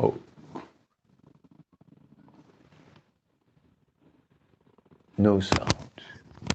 Oh. 0.00 0.14
No 5.16 5.40
sound. 5.40 5.88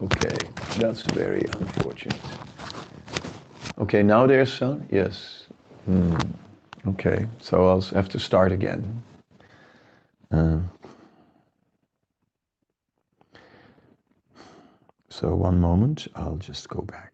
Okay, 0.02 0.38
that's 0.78 1.02
very 1.04 1.46
unfortunate. 1.60 2.20
Okay, 3.80 4.04
now 4.04 4.26
there's 4.28 4.54
sound? 4.54 4.88
Yes. 4.92 5.48
Hmm. 5.86 6.16
Okay, 6.88 7.28
so 7.40 7.68
I'll 7.68 7.82
have 7.82 8.10
to 8.10 8.20
start 8.20 8.52
again. 8.52 9.02
Uh, 10.32 10.60
so 15.10 15.34
one 15.36 15.60
moment, 15.60 16.08
I'll 16.16 16.38
just 16.38 16.68
go 16.70 16.82
back. 16.82 17.13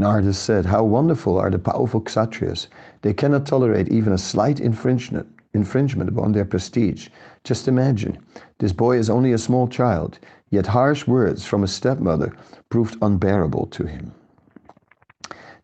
Narada 0.00 0.32
said, 0.32 0.64
How 0.64 0.82
wonderful 0.82 1.38
are 1.38 1.50
the 1.50 1.58
powerful 1.58 2.00
Kshatriyas. 2.00 2.68
They 3.02 3.12
cannot 3.12 3.44
tolerate 3.44 3.88
even 3.90 4.14
a 4.14 4.18
slight 4.18 4.58
infringement, 4.58 5.28
infringement 5.52 6.08
upon 6.08 6.32
their 6.32 6.46
prestige. 6.46 7.10
Just 7.44 7.68
imagine, 7.68 8.16
this 8.58 8.72
boy 8.72 8.96
is 8.96 9.10
only 9.10 9.32
a 9.32 9.38
small 9.38 9.68
child, 9.68 10.18
yet 10.48 10.66
harsh 10.66 11.06
words 11.06 11.44
from 11.44 11.62
a 11.62 11.68
stepmother 11.68 12.32
proved 12.70 12.96
unbearable 13.02 13.66
to 13.66 13.84
him. 13.84 14.12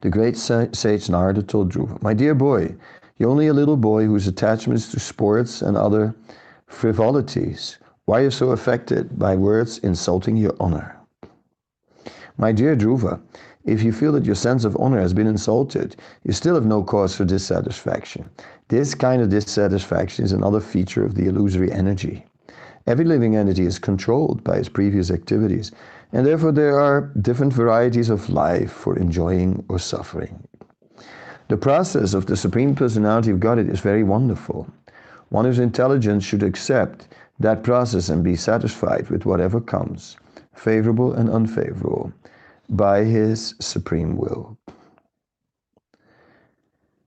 The 0.02 0.10
great 0.10 0.36
sage 0.36 1.08
Narada 1.08 1.42
told 1.42 1.72
Dhruva, 1.72 2.02
My 2.02 2.12
dear 2.12 2.34
boy, 2.34 2.74
you're 3.16 3.30
only 3.30 3.46
a 3.46 3.54
little 3.54 3.78
boy 3.78 4.04
whose 4.04 4.26
attachment 4.26 4.78
is 4.78 4.88
to 4.90 5.00
sports 5.00 5.62
and 5.62 5.78
other 5.78 6.14
frivolities. 6.66 7.78
Why 8.04 8.20
are 8.20 8.24
you 8.24 8.30
so 8.30 8.50
affected 8.50 9.18
by 9.18 9.34
words 9.34 9.78
insulting 9.78 10.36
your 10.36 10.54
honor? 10.60 10.94
My 12.36 12.52
dear 12.52 12.76
Dhruva, 12.76 13.18
if 13.66 13.82
you 13.82 13.92
feel 13.92 14.12
that 14.12 14.24
your 14.24 14.36
sense 14.36 14.64
of 14.64 14.76
honor 14.78 15.00
has 15.00 15.12
been 15.12 15.26
insulted, 15.26 15.96
you 16.22 16.32
still 16.32 16.54
have 16.54 16.64
no 16.64 16.82
cause 16.82 17.16
for 17.16 17.24
dissatisfaction. 17.24 18.24
This 18.68 18.94
kind 18.94 19.20
of 19.20 19.28
dissatisfaction 19.28 20.24
is 20.24 20.32
another 20.32 20.60
feature 20.60 21.04
of 21.04 21.16
the 21.16 21.26
illusory 21.26 21.72
energy. 21.72 22.24
Every 22.86 23.04
living 23.04 23.34
entity 23.34 23.66
is 23.66 23.80
controlled 23.80 24.44
by 24.44 24.56
its 24.56 24.68
previous 24.68 25.10
activities, 25.10 25.72
and 26.12 26.24
therefore 26.24 26.52
there 26.52 26.78
are 26.78 27.10
different 27.20 27.52
varieties 27.52 28.08
of 28.08 28.30
life 28.30 28.70
for 28.70 28.96
enjoying 28.96 29.64
or 29.68 29.80
suffering. 29.80 30.46
The 31.48 31.56
process 31.56 32.14
of 32.14 32.26
the 32.26 32.36
Supreme 32.36 32.76
Personality 32.76 33.32
of 33.32 33.40
Godhead 33.40 33.68
is 33.68 33.80
very 33.80 34.04
wonderful. 34.04 34.68
One 35.30 35.44
whose 35.44 35.58
intelligence 35.58 36.22
should 36.22 36.44
accept 36.44 37.08
that 37.40 37.64
process 37.64 38.08
and 38.08 38.22
be 38.22 38.36
satisfied 38.36 39.10
with 39.10 39.26
whatever 39.26 39.60
comes, 39.60 40.16
favorable 40.54 41.12
and 41.12 41.28
unfavorable, 41.28 42.12
by 42.68 43.04
His 43.04 43.54
supreme 43.60 44.16
will. 44.16 44.58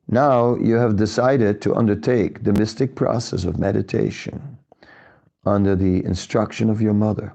Now 0.08 0.56
you 0.56 0.75
have 0.75 0.96
decided 0.96 1.62
to 1.62 1.75
undertake 1.75 2.44
the 2.44 2.54
mystic 2.54 2.96
process 2.96 3.44
of 3.44 3.60
meditation 3.60 4.58
under 5.46 5.75
the 5.75 6.04
instruction 6.04 6.70
of 6.70 6.82
your 6.82 6.94
mother, 6.94 7.34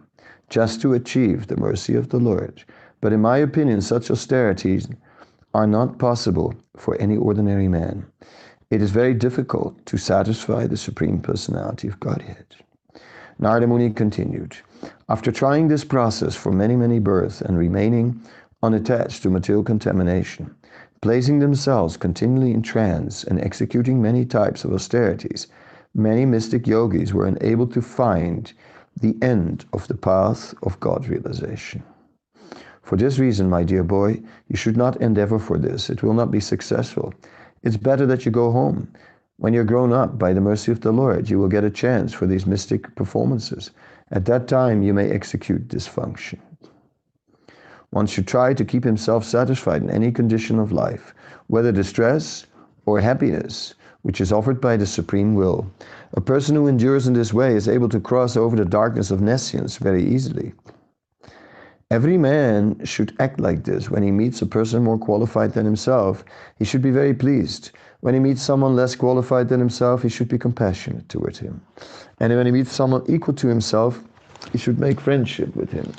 just 0.50 0.80
to 0.82 0.94
achieve 0.94 1.46
the 1.46 1.56
mercy 1.56 1.94
of 1.94 2.08
the 2.08 2.18
Lord. 2.18 2.64
But 3.00 3.12
in 3.12 3.20
my 3.20 3.38
opinion, 3.38 3.80
such 3.80 4.10
austerities 4.10 4.88
are 5.54 5.66
not 5.66 5.98
possible 5.98 6.54
for 6.76 7.00
any 7.00 7.16
ordinary 7.16 7.68
man. 7.68 8.04
It 8.70 8.82
is 8.82 8.90
very 8.90 9.14
difficult 9.14 9.84
to 9.86 9.96
satisfy 9.96 10.66
the 10.66 10.76
Supreme 10.76 11.20
Personality 11.20 11.86
of 11.86 12.00
Godhead. 12.00 12.56
Narada 13.38 13.66
Muni 13.66 13.90
continued, 13.90 14.56
After 15.06 15.30
trying 15.30 15.68
this 15.68 15.84
process 15.84 16.34
for 16.34 16.50
many, 16.50 16.76
many 16.76 16.98
births 16.98 17.42
and 17.42 17.58
remaining 17.58 18.22
unattached 18.62 19.22
to 19.22 19.28
material 19.28 19.62
contamination, 19.62 20.54
placing 21.02 21.40
themselves 21.40 21.98
continually 21.98 22.54
in 22.54 22.62
trance 22.62 23.22
and 23.22 23.38
executing 23.38 24.00
many 24.00 24.24
types 24.24 24.64
of 24.64 24.72
austerities, 24.72 25.46
many 25.94 26.24
mystic 26.24 26.66
yogis 26.66 27.12
were 27.12 27.26
unable 27.26 27.66
to 27.66 27.82
find 27.82 28.54
the 28.98 29.14
end 29.20 29.66
of 29.74 29.86
the 29.88 29.94
path 29.94 30.54
of 30.62 30.80
God 30.80 31.06
realization. 31.06 31.82
For 32.80 32.96
this 32.96 33.18
reason, 33.18 33.50
my 33.50 33.62
dear 33.62 33.84
boy, 33.84 34.22
you 34.48 34.56
should 34.56 34.76
not 34.76 35.00
endeavor 35.02 35.38
for 35.38 35.58
this. 35.58 35.90
It 35.90 36.02
will 36.02 36.14
not 36.14 36.30
be 36.30 36.40
successful. 36.40 37.12
It's 37.62 37.76
better 37.76 38.06
that 38.06 38.24
you 38.24 38.30
go 38.30 38.50
home. 38.50 38.88
When 39.36 39.52
you're 39.52 39.64
grown 39.64 39.92
up, 39.92 40.18
by 40.18 40.32
the 40.32 40.40
mercy 40.40 40.70
of 40.70 40.80
the 40.80 40.92
Lord, 40.92 41.28
you 41.28 41.38
will 41.40 41.48
get 41.48 41.64
a 41.64 41.70
chance 41.70 42.12
for 42.12 42.26
these 42.26 42.46
mystic 42.46 42.94
performances. 42.94 43.72
At 44.12 44.26
that 44.26 44.46
time, 44.46 44.82
you 44.82 44.94
may 44.94 45.10
execute 45.10 45.68
this 45.68 45.88
function. 45.88 46.40
One 47.90 48.06
should 48.06 48.26
try 48.26 48.54
to 48.54 48.64
keep 48.64 48.84
himself 48.84 49.24
satisfied 49.24 49.82
in 49.82 49.90
any 49.90 50.12
condition 50.12 50.58
of 50.58 50.72
life, 50.72 51.14
whether 51.48 51.72
distress 51.72 52.46
or 52.86 53.00
happiness, 53.00 53.74
which 54.02 54.20
is 54.20 54.32
offered 54.32 54.60
by 54.60 54.76
the 54.76 54.86
supreme 54.86 55.34
will. 55.34 55.66
A 56.12 56.20
person 56.20 56.54
who 56.54 56.68
endures 56.68 57.06
in 57.08 57.14
this 57.14 57.34
way 57.34 57.56
is 57.56 57.68
able 57.68 57.88
to 57.88 58.00
cross 58.00 58.36
over 58.36 58.54
the 58.54 58.64
darkness 58.64 59.10
of 59.10 59.20
nescience 59.20 59.78
very 59.78 60.04
easily. 60.04 60.54
Every 61.90 62.18
man 62.18 62.84
should 62.84 63.14
act 63.18 63.40
like 63.40 63.64
this. 63.64 63.90
When 63.90 64.02
he 64.02 64.10
meets 64.10 64.42
a 64.42 64.46
person 64.46 64.84
more 64.84 64.98
qualified 64.98 65.52
than 65.52 65.64
himself, 65.64 66.24
he 66.58 66.64
should 66.64 66.82
be 66.82 66.90
very 66.90 67.14
pleased. 67.14 67.72
When 68.04 68.12
he 68.12 68.20
meets 68.20 68.42
someone 68.42 68.76
less 68.76 68.94
qualified 68.94 69.48
than 69.48 69.58
himself, 69.58 70.02
he 70.02 70.10
should 70.10 70.28
be 70.28 70.36
compassionate 70.36 71.08
toward 71.08 71.38
him. 71.38 71.62
And 72.20 72.36
when 72.36 72.44
he 72.44 72.52
meets 72.52 72.70
someone 72.70 73.02
equal 73.08 73.32
to 73.32 73.46
himself, 73.46 73.98
he 74.52 74.58
should 74.58 74.78
make 74.78 75.00
friendship 75.00 75.56
with 75.56 75.72
him. 75.72 75.90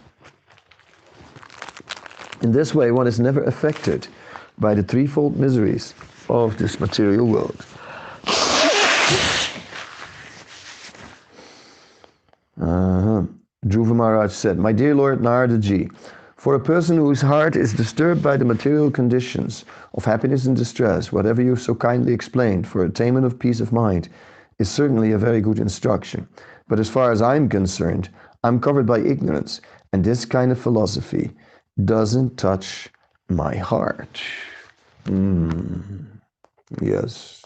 In 2.43 2.51
this 2.51 2.75
way, 2.75 2.91
one 2.91 3.07
is 3.07 3.19
never 3.19 3.43
affected 3.45 4.07
by 4.59 4.75
the 4.75 4.83
threefold 4.83 5.35
miseries 5.39 5.95
of 6.29 6.55
this 6.59 6.79
material 6.79 7.25
world. 7.25 7.65
Uh-huh. 12.61 13.23
Dhruva 13.65 13.95
Maharaj 13.95 14.31
said, 14.31 14.59
My 14.59 14.73
dear 14.73 14.93
Lord 14.93 15.21
Naradaji, 15.21 15.91
for 16.45 16.53
a 16.53 16.59
person 16.59 16.95
whose 16.97 17.21
heart 17.21 17.55
is 17.55 17.73
disturbed 17.73 18.21
by 18.21 18.37
the 18.37 18.45
material 18.45 18.91
conditions 18.91 19.65
of 19.95 20.05
happiness 20.05 20.45
and 20.45 20.55
distress, 20.55 21.11
whatever 21.11 21.41
you 21.41 21.55
so 21.55 21.73
kindly 21.73 22.13
explained 22.13 22.67
for 22.67 22.85
attainment 22.85 23.25
of 23.25 23.39
peace 23.39 23.59
of 23.59 23.73
mind 23.73 24.07
is 24.59 24.69
certainly 24.69 25.11
a 25.11 25.17
very 25.17 25.41
good 25.41 25.57
instruction. 25.57 26.27
But 26.67 26.79
as 26.79 26.87
far 26.87 27.11
as 27.11 27.19
I'm 27.19 27.49
concerned, 27.49 28.09
I'm 28.43 28.59
covered 28.59 28.85
by 28.85 28.99
ignorance, 28.99 29.59
and 29.91 30.03
this 30.03 30.23
kind 30.23 30.51
of 30.51 30.59
philosophy 30.59 31.31
doesn't 31.83 32.37
touch 32.37 32.89
my 33.27 33.55
heart. 33.55 34.21
Mm. 35.05 36.05
Yes. 36.79 37.43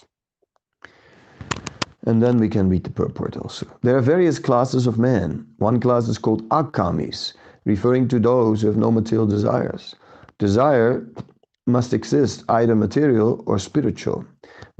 And 2.06 2.22
then 2.22 2.38
we 2.38 2.50
can 2.50 2.68
read 2.68 2.84
the 2.84 2.90
purport 2.90 3.38
also. 3.38 3.66
There 3.82 3.96
are 3.96 4.02
various 4.02 4.40
classes 4.40 4.88
of 4.88 5.00
men. 5.00 5.48
One 5.60 5.80
class 5.80 6.10
is 6.10 6.18
called 6.18 6.44
akamis, 6.50 7.32
referring 7.70 8.08
to 8.08 8.20
those 8.20 8.62
who 8.62 8.68
have 8.68 8.78
no 8.78 8.90
material 8.90 9.28
desires. 9.28 9.96
Desire 10.40 11.06
must 11.68 11.94
exist 11.94 12.44
either 12.50 12.76
material 12.76 13.44
or 13.46 13.60
spiritual. 13.60 14.26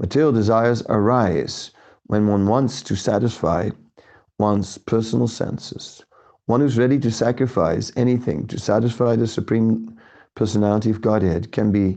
Material 0.00 0.32
desires 0.32 0.82
arise 0.88 1.70
when 2.06 2.26
one 2.26 2.48
wants 2.48 2.82
to 2.82 2.96
satisfy 2.96 3.70
one's 4.40 4.76
personal 4.76 5.28
senses. 5.28 6.04
One 6.46 6.60
who's 6.60 6.78
ready 6.78 6.98
to 6.98 7.12
sacrifice 7.12 7.92
anything 7.94 8.48
to 8.48 8.58
satisfy 8.58 9.14
the 9.14 9.28
Supreme 9.28 9.96
Personality 10.34 10.90
of 10.90 11.00
Godhead 11.00 11.52
can 11.52 11.70
be 11.70 11.96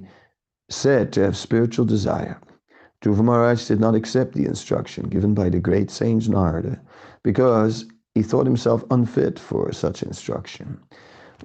said 0.69 1.11
to 1.13 1.23
have 1.23 1.35
spiritual 1.35 1.85
desire. 1.85 2.39
Dhruva 3.01 3.23
Maharaj 3.23 3.65
did 3.67 3.79
not 3.79 3.95
accept 3.95 4.35
the 4.35 4.45
instruction 4.45 5.09
given 5.09 5.33
by 5.33 5.49
the 5.49 5.59
great 5.59 5.89
sage 5.89 6.29
Narada 6.29 6.79
because 7.23 7.85
he 8.15 8.21
thought 8.21 8.45
himself 8.45 8.83
unfit 8.91 9.39
for 9.39 9.71
such 9.71 10.03
instruction, 10.03 10.77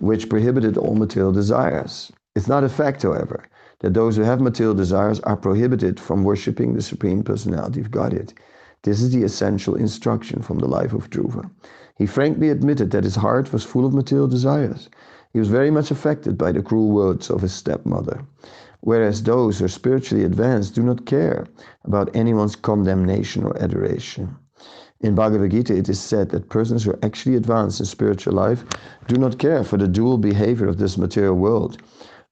which 0.01 0.29
prohibited 0.29 0.77
all 0.77 0.95
material 0.95 1.33
desires. 1.33 2.13
It's 2.35 2.49
not 2.49 2.65
a 2.65 2.69
fact, 2.69 3.03
however, 3.03 3.45
that 3.81 3.95
those 3.95 4.17
who 4.17 4.23
have 4.23 4.41
material 4.41 4.75
desires 4.75 5.21
are 5.21 5.37
prohibited 5.37 5.99
from 5.99 6.25
worshipping 6.25 6.75
the 6.75 6.83
Supreme 6.83 7.23
Personality 7.23 7.81
of 7.81 7.91
Godhead. 7.91 8.35
This 8.83 9.01
is 9.01 9.11
the 9.11 9.23
essential 9.23 9.75
instruction 9.75 10.43
from 10.43 10.59
the 10.59 10.69
life 10.69 10.93
of 10.93 11.11
Dhruva. 11.11 11.51
He 11.97 12.07
frankly 12.07 12.51
admitted 12.51 12.91
that 12.91 13.05
his 13.05 13.17
heart 13.17 13.53
was 13.53 13.65
full 13.65 13.87
of 13.87 13.95
material 13.95 14.29
desires. 14.29 14.89
He 15.33 15.39
was 15.39 15.49
very 15.49 15.71
much 15.71 15.91
affected 15.91 16.37
by 16.37 16.53
the 16.53 16.63
cruel 16.63 16.91
words 16.91 17.31
of 17.31 17.43
his 17.43 17.53
stepmother 17.53 18.25
whereas 18.81 19.23
those 19.23 19.59
who 19.59 19.65
are 19.65 19.69
spiritually 19.69 20.25
advanced 20.25 20.75
do 20.75 20.83
not 20.83 21.07
care 21.07 21.47
about 21.85 22.15
anyone's 22.15 22.55
condemnation 22.55 23.45
or 23.45 23.61
adoration. 23.61 24.37
In 25.00 25.14
Bhagavad 25.14 25.52
Gita, 25.52 25.76
it 25.76 25.88
is 25.88 26.00
said 26.00 26.31
that 26.31 26.49
persons 26.49 26.83
who 26.83 26.90
are 26.90 26.99
actually 27.05 27.37
advanced 27.37 27.78
in 27.78 27.87
spiritual 27.87 28.35
life 28.35 28.64
do 29.07 29.17
not 29.17 29.38
care 29.38 29.62
for 29.62 29.76
the 29.76 29.87
dual 29.87 30.19
behavior 30.19 30.67
of 30.67 30.78
this 30.78 30.99
material 30.99 31.35
world. 31.35 31.78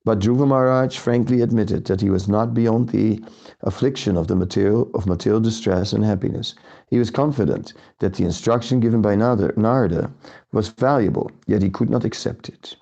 But 0.05 0.19
Dhruva 0.19 0.49
Maharaj 0.49 0.99
frankly 0.99 1.43
admitted 1.43 1.85
that 1.85 2.01
he 2.01 2.11
was 2.11 2.27
not 2.29 2.55
beyond 2.55 2.89
the 2.89 3.23
affliction 3.63 4.17
of 4.17 4.27
the 4.27 4.35
material 4.35 4.91
of 4.95 5.07
material 5.07 5.41
distress 5.41 5.93
and 5.93 6.05
happiness. 6.05 6.55
He 6.89 6.99
was 6.99 7.11
confident 7.11 7.73
that 8.01 8.15
the 8.15 8.25
instruction 8.25 8.81
given 8.81 9.01
by 9.01 9.15
Narada 9.15 10.11
was 10.53 10.69
valuable, 10.69 11.31
yet 11.47 11.63
he 11.63 11.71
could 11.71 11.91
not 11.91 12.05
accept 12.05 12.49
it. 12.49 12.77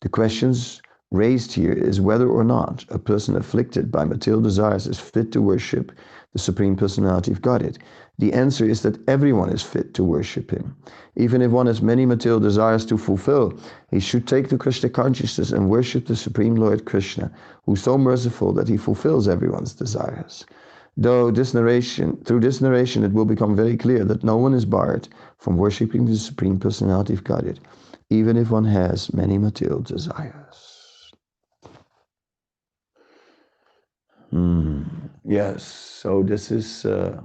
The 0.00 0.08
questions 0.08 0.80
raised 1.10 1.52
here 1.52 1.72
is 1.72 2.00
whether 2.00 2.28
or 2.28 2.44
not 2.44 2.84
a 2.90 2.98
person 2.98 3.36
afflicted 3.36 3.90
by 3.90 4.04
material 4.04 4.42
desires 4.42 4.86
is 4.86 4.98
fit 4.98 5.32
to 5.32 5.42
worship 5.42 5.92
the 6.32 6.38
Supreme 6.38 6.76
Personality 6.76 7.32
of 7.32 7.42
Godhead. 7.42 7.78
The 8.18 8.32
answer 8.32 8.64
is 8.64 8.82
that 8.82 8.98
everyone 9.08 9.50
is 9.50 9.62
fit 9.62 9.94
to 9.94 10.04
worship 10.04 10.50
Him. 10.50 10.76
Even 11.16 11.40
if 11.40 11.50
one 11.50 11.66
has 11.66 11.80
many 11.80 12.04
material 12.04 12.40
desires 12.40 12.84
to 12.86 12.98
fulfill, 12.98 13.58
he 13.90 14.00
should 14.00 14.26
take 14.26 14.48
to 14.48 14.58
Krishna 14.58 14.90
consciousness 14.90 15.52
and 15.52 15.70
worship 15.70 16.06
the 16.06 16.16
Supreme 16.16 16.54
Lord 16.54 16.84
Krishna, 16.84 17.30
who 17.64 17.74
is 17.74 17.82
so 17.82 17.96
merciful 17.96 18.52
that 18.52 18.68
He 18.68 18.76
fulfills 18.76 19.26
everyone's 19.26 19.72
desires. 19.72 20.44
Though 20.96 21.30
this 21.30 21.54
narration, 21.54 22.16
through 22.24 22.40
this 22.40 22.60
narration, 22.60 23.04
it 23.04 23.12
will 23.12 23.24
become 23.24 23.54
very 23.54 23.76
clear 23.76 24.04
that 24.04 24.24
no 24.24 24.36
one 24.36 24.52
is 24.52 24.64
barred 24.64 25.08
from 25.38 25.56
worshiping 25.56 26.04
the 26.04 26.16
Supreme 26.16 26.58
Personality 26.58 27.14
of 27.14 27.24
Godhead, 27.24 27.60
even 28.10 28.36
if 28.36 28.50
one 28.50 28.64
has 28.64 29.12
many 29.14 29.38
material 29.38 29.80
desires. 29.80 31.12
Mm, 34.32 34.87
yes, 35.28 35.62
so 35.64 36.22
this 36.22 36.50
is. 36.50 36.84
Uh, 36.84 37.20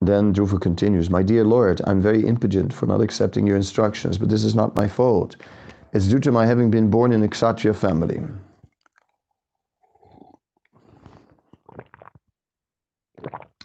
then 0.00 0.32
Dhruva 0.32 0.60
continues, 0.60 1.10
My 1.10 1.22
dear 1.22 1.44
Lord, 1.44 1.80
I'm 1.84 2.00
very 2.00 2.24
impotent 2.24 2.72
for 2.72 2.86
not 2.86 3.00
accepting 3.00 3.46
your 3.46 3.56
instructions, 3.56 4.16
but 4.16 4.28
this 4.28 4.44
is 4.44 4.54
not 4.54 4.76
my 4.76 4.86
fault. 4.86 5.36
It's 5.92 6.06
due 6.06 6.20
to 6.20 6.32
my 6.32 6.46
having 6.46 6.70
been 6.70 6.88
born 6.88 7.12
in 7.12 7.22
a 7.22 7.28
Kshatriya 7.28 7.74
family. 7.74 8.22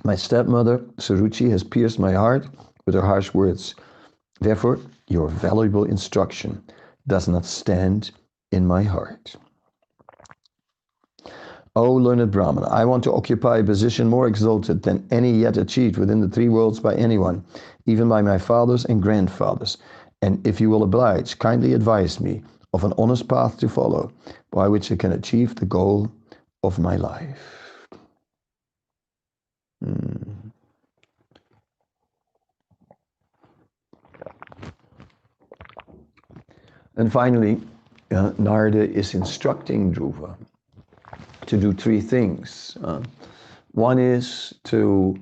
My 0.04 0.16
stepmother, 0.16 0.80
Suruchi, 0.98 1.50
has 1.52 1.64
pierced 1.64 2.00
my 2.00 2.14
heart 2.14 2.48
with 2.86 2.96
her 2.96 3.02
harsh 3.02 3.34
words. 3.34 3.76
Therefore, 4.42 4.80
your 5.08 5.30
valuable 5.30 5.86
instruction 5.86 6.62
does 7.08 7.28
not 7.28 7.46
stand 7.46 8.12
in 8.52 8.66
my 8.66 8.84
heart. 8.84 9.36
O 11.76 11.92
learned 11.92 12.30
Brahmana, 12.30 12.68
I 12.68 12.86
want 12.86 13.04
to 13.06 13.14
occupy 13.14 13.58
a 13.58 13.64
position 13.64 14.08
more 14.08 14.28
exalted 14.28 14.84
than 14.84 15.08
any 15.10 15.32
yet 15.32 15.58
achieved 15.58 15.98
within 15.98 16.20
the 16.20 16.30
three 16.30 16.48
worlds 16.48 16.80
by 16.80 16.94
anyone, 16.94 17.44
even 17.88 18.08
by 18.08 18.22
my 18.22 18.38
fathers 18.38 18.86
and 18.86 19.02
grandfathers. 19.02 19.78
And 20.22 20.46
if 20.46 20.62
you 20.62 20.70
will 20.70 20.84
oblige, 20.84 21.40
kindly 21.40 21.74
advise 21.74 22.20
me 22.20 22.44
of 22.74 22.84
an 22.84 22.94
honest 23.00 23.28
path 23.28 23.58
to 23.58 23.68
follow, 23.68 24.12
by 24.52 24.68
which 24.68 24.92
I 24.92 24.96
can 24.96 25.14
achieve 25.14 25.56
the 25.56 25.66
goal 25.66 26.12
of 26.62 26.78
my 26.78 26.96
life. 26.96 27.88
Hmm. 29.84 30.50
And 36.96 37.12
finally, 37.12 37.60
uh, 38.12 38.32
Narada 38.38 38.88
is 38.88 39.16
instructing 39.16 39.92
Dhruva 39.92 40.38
to 41.48 41.58
do 41.58 41.74
three 41.74 42.02
things. 42.02 42.78
Uh, 42.84 43.02
one 43.72 44.00
is 44.00 44.54
to, 44.66 45.16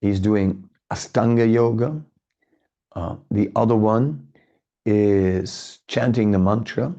he's 0.00 0.20
doing 0.20 0.68
Astanga 0.92 1.50
Yoga. 1.50 2.00
Uh, 2.94 3.16
the 3.30 3.50
other 3.56 3.76
one 3.76 4.26
is 4.86 5.80
chanting 5.88 6.30
the 6.30 6.38
mantra, 6.38 6.94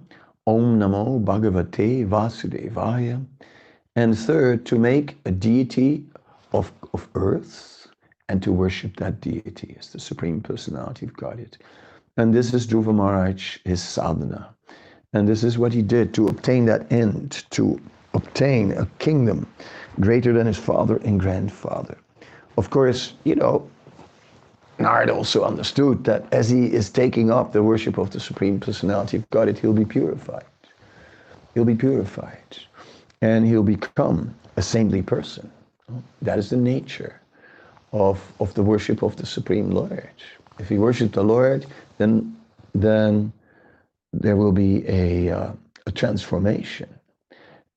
Om 0.47 0.79
Namo 0.79 1.23
Bhagavate 1.23 2.07
Vasudevaya. 2.07 3.25
And 3.95 4.17
third, 4.17 4.65
to 4.65 4.77
make 4.77 5.17
a 5.25 5.31
deity 5.31 6.03
of, 6.51 6.71
of 6.93 7.07
earth 7.15 7.87
and 8.27 8.41
to 8.43 8.51
worship 8.51 8.97
that 8.97 9.21
deity 9.21 9.75
as 9.79 9.89
the 9.89 9.99
Supreme 9.99 10.41
Personality 10.41 11.05
of 11.05 11.15
Godhead. 11.15 11.57
And 12.17 12.33
this 12.33 12.53
is 12.53 12.65
Dhruva 12.65 12.93
Maharaj, 12.93 13.59
his 13.63 13.81
sadhana. 13.81 14.55
And 15.13 15.27
this 15.27 15.43
is 15.43 15.57
what 15.57 15.73
he 15.73 15.81
did 15.81 16.13
to 16.15 16.27
obtain 16.27 16.65
that 16.65 16.91
end, 16.91 17.45
to 17.51 17.79
obtain 18.15 18.71
a 18.71 18.85
kingdom 18.99 19.47
greater 19.99 20.33
than 20.33 20.47
his 20.47 20.57
father 20.57 20.97
and 20.97 21.19
grandfather. 21.19 21.97
Of 22.57 22.69
course, 22.69 23.13
you 23.23 23.35
know, 23.35 23.69
Narad 24.79 25.13
also 25.13 25.43
understood 25.43 26.03
that 26.05 26.25
as 26.33 26.49
he 26.49 26.65
is 26.65 26.89
taking 26.89 27.31
up 27.31 27.53
the 27.53 27.63
worship 27.63 27.97
of 27.97 28.11
the 28.11 28.19
Supreme 28.19 28.59
Personality 28.59 29.17
of 29.17 29.29
God, 29.29 29.57
he'll 29.57 29.73
be 29.73 29.85
purified. 29.85 30.43
He'll 31.53 31.65
be 31.65 31.75
purified. 31.75 32.57
And 33.21 33.45
he'll 33.47 33.63
become 33.63 34.35
a 34.57 34.61
saintly 34.61 35.01
person. 35.01 35.49
That 36.21 36.39
is 36.39 36.49
the 36.49 36.57
nature 36.57 37.21
of, 37.93 38.21
of 38.39 38.53
the 38.53 38.63
worship 38.63 39.01
of 39.03 39.15
the 39.15 39.25
Supreme 39.25 39.71
Lord. 39.71 40.09
If 40.59 40.69
he 40.69 40.77
worships 40.77 41.13
the 41.13 41.23
Lord, 41.23 41.65
then, 41.97 42.35
then 42.73 43.31
there 44.11 44.35
will 44.35 44.51
be 44.51 44.85
a, 44.87 45.29
uh, 45.29 45.51
a 45.85 45.91
transformation. 45.91 46.89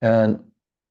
And 0.01 0.43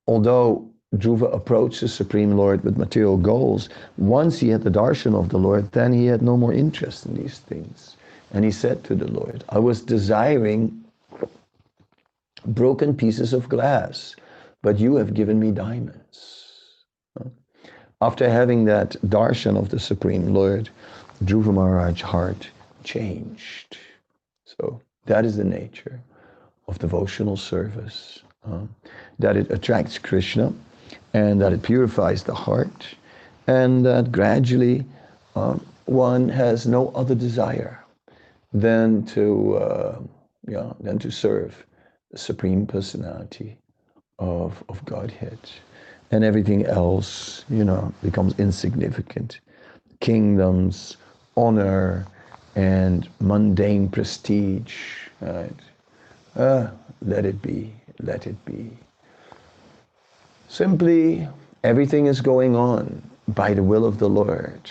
although 0.08 0.70
Dhruva 0.96 1.34
approached 1.34 1.82
the 1.82 1.88
Supreme 1.88 2.36
Lord 2.36 2.64
with 2.64 2.78
material 2.78 3.18
goals, 3.18 3.70
once 3.98 4.40
he 4.40 4.50
had 4.50 4.64
the 4.64 4.72
darshan 4.72 5.16
of 5.16 5.30
the 5.30 5.38
Lord, 5.38 5.72
then 5.72 5.94
he 5.94 6.06
had 6.06 6.22
no 6.22 6.38
more 6.38 6.54
interest 6.54 7.06
in 7.06 7.16
these 7.16 7.40
things. 7.40 7.96
And 8.34 8.44
he 8.44 8.52
said 8.52 8.84
to 8.86 8.96
the 8.96 9.12
Lord, 9.12 9.44
I 9.50 9.60
was 9.60 9.82
desiring 9.82 10.84
broken 12.46 12.96
pieces 12.96 13.34
of 13.34 13.50
glass, 13.50 14.16
but 14.62 14.80
you 14.80 14.96
have 14.96 15.14
given 15.14 15.40
me 15.40 15.52
diamonds. 15.52 16.84
After 18.00 18.30
having 18.30 18.66
that 18.66 18.92
darshan 19.08 19.58
of 19.58 19.70
the 19.70 19.80
Supreme 19.80 20.34
Lord, 20.34 20.70
Dhruva 21.24 21.54
Maharaj's 21.54 22.02
heart 22.02 22.48
changed. 22.84 23.78
So 24.46 24.82
that 25.06 25.26
is 25.26 25.36
the 25.36 25.44
nature 25.44 26.00
of 26.68 26.80
devotional 26.80 27.38
service 27.38 28.22
uh, 28.52 28.60
that 29.20 29.38
it 29.38 29.52
attracts 29.52 29.98
Krishna 29.98 30.54
and 31.14 31.42
that 31.42 31.54
it 31.54 31.64
purifies 31.64 32.24
the 32.24 32.36
heart 32.36 32.88
and 33.48 33.86
that 33.86 34.12
gradually 34.12 34.86
uh, 35.36 35.58
one 35.86 36.28
has 36.30 36.68
no 36.68 36.90
other 36.90 37.16
desire 37.16 37.84
than 38.54 39.06
to, 39.06 39.56
uh, 39.58 40.00
yeah, 40.48 40.74
than 40.80 41.00
to 41.00 41.12
serve 41.12 41.66
the 42.12 42.18
Supreme 42.18 42.66
Personality 42.66 43.58
of, 44.20 44.64
of 44.70 44.84
Godhead. 44.86 45.40
And 46.12 46.24
everything 46.24 46.66
else, 46.66 47.44
you 47.50 47.64
know, 47.66 47.94
becomes 48.02 48.38
insignificant. 48.40 49.40
Kingdoms, 50.00 50.98
honor, 51.36 52.06
and 52.56 53.10
mundane 53.20 53.90
prestige, 53.90 54.76
right? 55.22 55.52
Uh, 56.36 56.70
let 57.02 57.26
it 57.26 57.42
be 57.42 57.74
let 58.00 58.28
it 58.28 58.44
be. 58.46 58.70
Simply, 60.48 61.28
everything 61.64 62.06
is 62.08 62.22
going 62.22 62.56
on 62.56 63.02
by 63.30 63.54
the 63.54 63.64
will 63.64 63.86
of 63.86 64.00
the 64.00 64.10
Lord. 64.10 64.70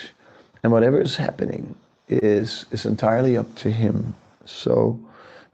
And 0.63 0.71
whatever 0.71 0.99
is 0.99 1.15
happening 1.15 1.75
is, 2.07 2.65
is 2.71 2.85
entirely 2.85 3.37
up 3.37 3.53
to 3.55 3.71
Him. 3.71 4.15
So 4.45 4.99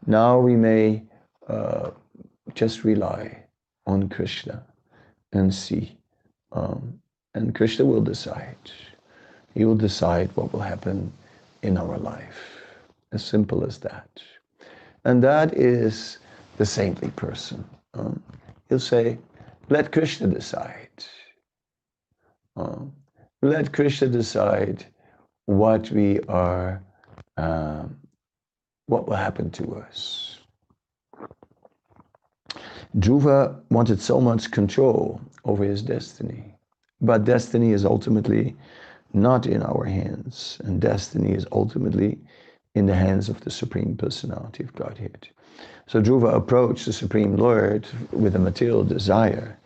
now 0.08 0.39
we 0.39 0.56
may 0.56 1.03
uh, 1.48 1.92
just 2.53 2.84
rely 2.84 3.44
on 3.86 4.10
Krishna 4.10 4.63
and 5.34 5.53
see. 5.53 5.98
Um, 6.51 7.00
and 7.34 7.53
Krishna 7.56 7.86
will 7.86 8.01
decide. 8.01 8.56
He 9.53 9.65
will 9.65 9.75
decide 9.75 10.30
what 10.36 10.53
will 10.53 10.62
happen 10.62 11.12
in 11.63 11.77
our 11.77 11.98
life. 11.98 12.62
As 13.12 13.24
simple 13.24 13.65
as 13.65 13.77
that. 13.80 14.10
And 15.06 15.22
that 15.24 15.53
is 15.56 16.20
the 16.63 16.67
saintly 16.67 17.12
person. 17.17 17.62
Um, 17.93 18.24
he'll 18.70 18.79
say, 18.79 19.17
let 19.67 19.91
Krishna 19.91 20.27
decide. 20.27 20.98
Um, 22.55 22.93
let 23.41 23.74
Krishna 23.74 24.08
decide 24.08 24.86
what 25.46 25.91
we 25.91 26.22
are, 26.29 26.82
um, 27.36 27.98
what 28.86 29.10
will 29.10 29.17
happen 29.17 29.50
to 29.60 29.75
us. 29.75 30.39
Dhruva 32.98 33.60
wanted 33.70 34.00
so 34.00 34.22
much 34.22 34.50
control 34.51 35.20
over 35.43 35.65
his 35.65 35.82
destiny, 35.82 36.55
but 37.01 37.25
destiny 37.25 37.74
is 37.74 37.84
ultimately 37.84 38.55
not 39.12 39.48
in 39.48 39.62
our 39.63 39.84
hands, 39.84 40.62
and 40.63 40.79
destiny 40.79 41.34
is 41.34 41.46
ultimately 41.51 42.17
in 42.74 42.86
the 42.86 42.96
hands 42.96 43.27
of 43.27 43.41
the 43.41 43.51
Supreme 43.51 43.98
Personality 43.98 44.63
of 44.63 44.74
Godhead. 44.75 45.27
So 45.88 46.02
Dhruva 46.02 46.34
approached 46.34 46.86
the 46.86 46.94
Supreme 46.94 47.36
Lord 47.36 47.86
with 48.12 48.36
a 48.36 48.40
material 48.40 48.84
desire. 48.84 49.58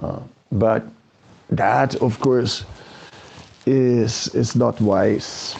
Uh, 0.00 0.20
but 0.52 0.86
that, 1.50 1.96
of 1.96 2.20
course, 2.20 2.64
is, 3.66 4.28
is 4.34 4.54
not 4.54 4.80
wise. 4.80 5.56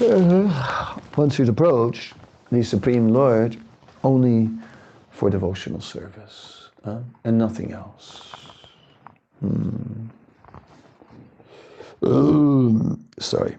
Uh, 0.00 0.98
one 1.14 1.30
should 1.30 1.48
approach 1.48 2.12
the 2.50 2.62
Supreme 2.62 3.08
Lord 3.08 3.56
only 4.04 4.50
for 5.10 5.30
devotional 5.30 5.80
service 5.80 6.68
uh, 6.84 7.00
and 7.24 7.38
nothing 7.38 7.72
else. 7.72 8.30
Hmm. 9.40 10.06
Um, 12.02 13.04
sorry. 13.18 13.56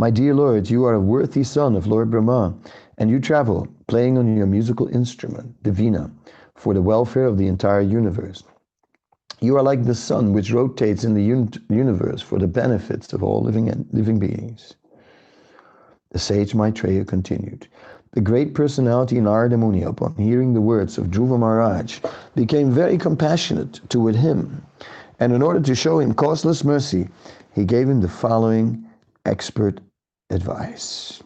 My 0.00 0.08
dear 0.08 0.34
Lord, 0.34 0.70
you 0.70 0.86
are 0.86 0.94
a 0.94 0.98
worthy 0.98 1.44
son 1.44 1.76
of 1.76 1.86
Lord 1.86 2.10
Brahma, 2.10 2.54
and 2.96 3.10
you 3.10 3.20
travel 3.20 3.68
playing 3.86 4.16
on 4.16 4.34
your 4.34 4.46
musical 4.46 4.88
instrument, 4.88 5.62
the 5.62 5.70
Veena, 5.70 6.10
for 6.54 6.72
the 6.72 6.80
welfare 6.80 7.26
of 7.26 7.36
the 7.36 7.48
entire 7.48 7.82
universe. 7.82 8.42
You 9.42 9.58
are 9.58 9.62
like 9.62 9.84
the 9.84 9.94
sun 9.94 10.32
which 10.32 10.54
rotates 10.54 11.04
in 11.04 11.12
the 11.12 11.30
un- 11.30 11.52
universe 11.68 12.22
for 12.22 12.38
the 12.38 12.46
benefits 12.46 13.12
of 13.12 13.22
all 13.22 13.42
living, 13.42 13.68
and 13.68 13.84
living 13.92 14.18
beings. 14.18 14.74
The 16.12 16.18
sage 16.18 16.54
Maitreya 16.54 17.04
continued. 17.04 17.68
The 18.12 18.22
great 18.22 18.54
personality 18.54 19.20
Narada 19.20 19.58
Muni, 19.58 19.82
upon 19.82 20.14
hearing 20.14 20.54
the 20.54 20.62
words 20.62 20.96
of 20.96 21.08
Dhruva 21.10 21.38
Maharaj, 21.38 22.00
became 22.34 22.70
very 22.70 22.96
compassionate 22.96 23.82
toward 23.90 24.16
him. 24.16 24.62
And 25.18 25.34
in 25.34 25.42
order 25.42 25.60
to 25.60 25.74
show 25.74 25.98
him 25.98 26.14
causeless 26.14 26.64
mercy, 26.64 27.10
he 27.52 27.66
gave 27.66 27.86
him 27.86 28.00
the 28.00 28.08
following 28.08 28.86
expert 29.26 29.82
advice. 30.30 31.22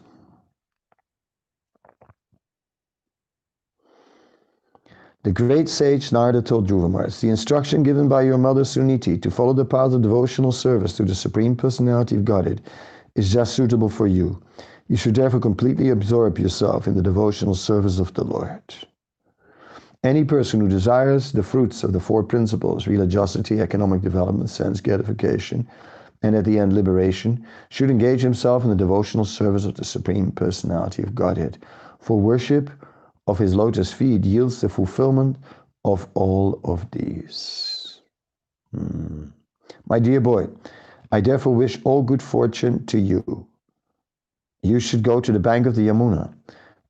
The 5.23 5.31
great 5.31 5.67
sage 5.67 6.11
Narada 6.11 6.41
told 6.41 6.67
Dhruva 6.67 7.19
the 7.19 7.29
instruction 7.29 7.81
given 7.81 8.07
by 8.07 8.21
your 8.21 8.37
mother 8.37 8.61
Suniti 8.63 9.19
to 9.23 9.31
follow 9.31 9.53
the 9.53 9.65
path 9.65 9.93
of 9.93 10.03
devotional 10.03 10.51
service 10.51 10.95
to 10.97 11.03
the 11.03 11.15
Supreme 11.15 11.55
Personality 11.55 12.15
of 12.15 12.25
Godhead 12.25 12.61
is 13.15 13.33
just 13.33 13.55
suitable 13.55 13.89
for 13.89 14.05
you. 14.05 14.39
You 14.87 14.97
should 14.97 15.15
therefore 15.15 15.39
completely 15.39 15.89
absorb 15.89 16.37
yourself 16.37 16.85
in 16.85 16.93
the 16.93 17.01
devotional 17.01 17.55
service 17.55 17.97
of 17.97 18.13
the 18.13 18.23
Lord. 18.23 18.61
Any 20.03 20.23
person 20.23 20.59
who 20.59 20.69
desires 20.69 21.31
the 21.31 21.41
fruits 21.41 21.83
of 21.83 21.91
the 21.91 21.99
four 21.99 22.21
principles, 22.21 22.85
religiosity, 22.85 23.59
economic 23.59 24.01
development, 24.01 24.51
sense 24.51 24.79
gratification, 24.79 25.67
and 26.25 26.35
at 26.35 26.45
the 26.45 26.59
end 26.59 26.73
liberation, 26.73 27.45
should 27.69 27.89
engage 27.89 28.21
himself 28.21 28.63
in 28.63 28.69
the 28.69 28.75
devotional 28.75 29.25
service 29.25 29.65
of 29.65 29.75
the 29.75 29.85
Supreme 29.85 30.31
Personality 30.31 31.03
of 31.03 31.15
Godhead. 31.15 31.57
For 31.99 32.19
worship 32.19 32.69
of 33.27 33.39
his 33.39 33.55
lotus 33.55 33.91
feet 33.93 34.25
yields 34.25 34.61
the 34.61 34.69
fulfillment 34.69 35.37
of 35.83 36.07
all 36.13 36.59
of 36.63 36.89
these. 36.91 38.01
Hmm. 38.71 39.27
My 39.87 39.99
dear 39.99 40.19
boy, 40.19 40.47
I 41.11 41.21
therefore 41.21 41.55
wish 41.55 41.79
all 41.83 42.01
good 42.01 42.21
fortune 42.21 42.85
to 42.87 42.99
you 42.99 43.47
you 44.65 44.79
should 44.79 45.03
go 45.03 45.21
to 45.21 45.31
the 45.31 45.39
bank 45.39 45.67
of 45.67 45.75
the 45.75 45.87
Yamuna, 45.87 46.33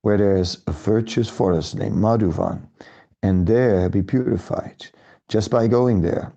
where 0.01 0.17
there 0.17 0.37
is 0.37 0.59
a 0.67 0.71
virtuous 0.71 1.29
forest 1.29 1.75
named 1.75 1.95
Madhuvan, 1.95 2.61
and 3.21 3.47
there 3.47 3.89
be 3.89 4.01
purified. 4.01 4.85
Just 5.27 5.51
by 5.51 5.67
going 5.67 6.01
there, 6.01 6.31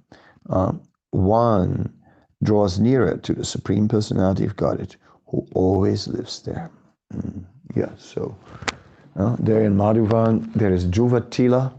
uh, 0.51 0.73
one 1.11 1.93
draws 2.43 2.79
nearer 2.79 3.17
to 3.19 3.33
the 3.35 3.45
Supreme 3.45 3.89
Personality 3.89 4.45
of 4.45 4.57
Godhead, 4.57 4.97
who 5.27 5.47
always 5.55 6.09
lives 6.09 6.43
there. 6.43 6.71
Mm, 7.15 7.45
yeah, 7.75 7.91
so 7.97 8.37
uh, 9.17 9.37
there 9.39 9.65
in 9.65 9.77
Madhuvan, 9.77 10.53
there 10.55 10.73
is 10.73 10.87
Dhruvatila, 10.87 11.73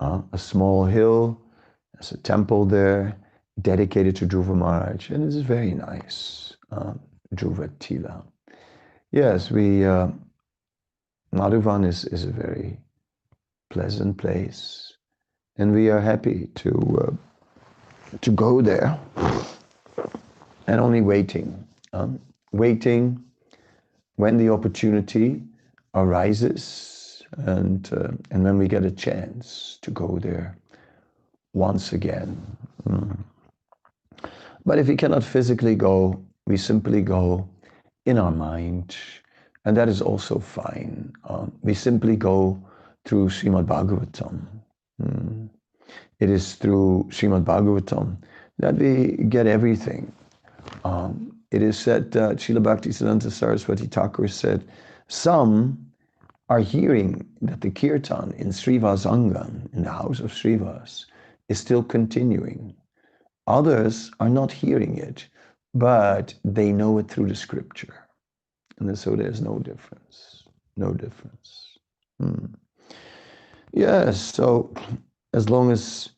uh, 0.00 0.22
a 0.32 0.38
small 0.38 0.84
hill. 0.84 1.40
There's 1.94 2.12
a 2.12 2.18
temple 2.18 2.64
there 2.64 3.16
dedicated 3.62 4.16
to 4.16 4.26
Dhruva 4.26 4.56
Maharaj, 4.56 5.10
and 5.10 5.24
it 5.24 5.28
is 5.28 5.42
very 5.42 5.72
nice. 5.72 6.56
Uh, 6.72 6.94
Dhruvatila. 7.34 8.22
Yes, 9.12 9.50
we 9.50 9.84
uh, 9.84 10.08
Madhuvan 11.32 11.86
is, 11.86 12.04
is 12.06 12.24
a 12.24 12.30
very 12.30 12.78
pleasant 13.70 14.18
place, 14.18 14.96
and 15.56 15.72
we 15.72 15.88
are 15.90 16.00
happy 16.00 16.48
to 16.56 16.72
uh, 17.02 18.18
to 18.20 18.30
go 18.30 18.60
there, 18.60 18.98
and 20.66 20.80
only 20.80 21.00
waiting, 21.00 21.66
waiting 22.52 23.22
when 24.16 24.36
the 24.36 24.48
opportunity 24.48 25.42
arises, 25.94 27.22
and 27.38 27.90
uh, 27.92 28.10
and 28.30 28.44
when 28.44 28.58
we 28.58 28.68
get 28.68 28.84
a 28.84 28.90
chance 28.90 29.78
to 29.82 29.90
go 29.90 30.18
there 30.20 30.56
once 31.52 31.92
again. 31.92 32.40
Mm. 32.88 33.18
But 34.64 34.78
if 34.78 34.88
we 34.88 34.96
cannot 34.96 35.24
physically 35.24 35.74
go, 35.74 36.22
we 36.46 36.56
simply 36.56 37.02
go 37.02 37.48
in 38.06 38.18
our 38.18 38.30
mind, 38.30 38.96
and 39.64 39.76
that 39.76 39.88
is 39.88 40.00
also 40.00 40.38
fine. 40.38 41.12
Um, 41.28 41.52
we 41.62 41.74
simply 41.74 42.16
go 42.16 42.62
through 43.04 43.28
Srimad 43.28 43.66
Bhagavatam. 43.66 44.46
Mm. 45.02 45.48
It 46.20 46.30
is 46.30 46.54
through 46.54 47.06
Srimad 47.10 47.44
Bhagavatam 47.44 48.16
that 48.58 48.76
we 48.76 49.16
get 49.28 49.46
everything. 49.46 50.12
Um, 50.84 51.36
it 51.50 51.62
is 51.62 51.78
said, 51.78 52.16
uh, 52.16 52.34
Srila 52.34 52.62
Bhaktisiddhanta 52.62 53.30
Saraswati 53.30 53.86
Thakur 53.86 54.28
said, 54.28 54.64
some 55.08 55.78
are 56.48 56.60
hearing 56.60 57.26
that 57.42 57.60
the 57.60 57.70
kirtan 57.70 58.32
in 58.32 58.48
Srivas 58.48 59.06
Angan, 59.06 59.72
in 59.74 59.84
the 59.84 59.92
house 59.92 60.20
of 60.20 60.32
Srivas, 60.32 61.06
is 61.48 61.58
still 61.58 61.82
continuing. 61.82 62.74
Others 63.46 64.10
are 64.20 64.28
not 64.28 64.50
hearing 64.50 64.96
it 64.98 65.28
but 65.74 66.32
they 66.44 66.72
know 66.72 66.98
it 66.98 67.08
through 67.08 67.26
the 67.28 67.34
scripture. 67.34 68.06
And 68.78 68.96
so 68.96 69.16
there's 69.16 69.40
no 69.40 69.58
difference. 69.58 70.44
No 70.76 70.92
difference. 70.92 71.78
Hmm. 72.18 72.46
Yes, 73.72 74.20
so 74.20 74.72
as 75.32 75.50
long 75.50 75.72
as 75.72 76.10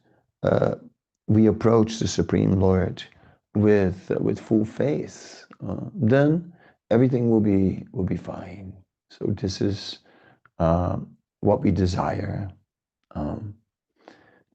uh, 0.43 0.75
we 1.27 1.47
approach 1.47 1.99
the 1.99 2.09
Supreme 2.09 2.53
Lord 2.61 3.03
with 3.55 4.11
uh, 4.11 4.19
with 4.21 4.39
full 4.39 4.65
faith, 4.65 5.45
uh, 5.67 5.77
then 5.95 6.53
everything 6.91 7.31
will 7.31 7.41
be 7.41 7.85
will 7.93 8.05
be 8.05 8.17
fine. 8.17 8.73
So 9.11 9.27
this 9.41 9.61
is 9.61 9.99
uh, 10.59 10.99
what 11.41 11.63
we 11.63 11.71
desire 11.71 12.51
um, 13.15 13.55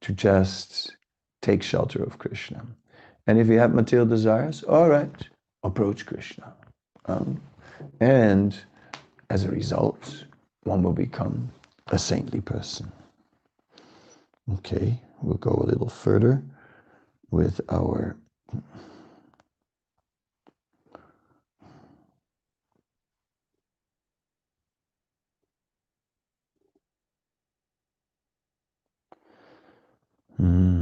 to 0.02 0.14
just 0.14 0.96
take 1.42 1.64
shelter 1.64 2.04
of 2.04 2.20
Krishna. 2.20 2.66
And 3.28 3.40
if 3.40 3.48
you 3.48 3.60
have 3.60 3.74
material 3.74 4.08
desires, 4.08 4.64
all 4.64 4.90
right, 4.90 5.16
approach 5.64 6.06
Krishna. 6.06 6.54
Um, 7.06 7.42
and 8.00 8.56
as 9.30 9.44
a 9.46 9.52
result, 9.52 10.26
one 10.64 10.84
will 10.84 10.94
become 10.94 11.52
a 11.88 11.98
saintly 11.98 12.42
person. 12.42 12.92
Okay, 14.54 15.00
we'll 15.22 15.38
go 15.38 15.52
a 15.52 15.70
little 15.70 15.90
further 15.90 16.44
with 17.32 17.62
our 17.70 18.18
Hmm. 30.38 30.81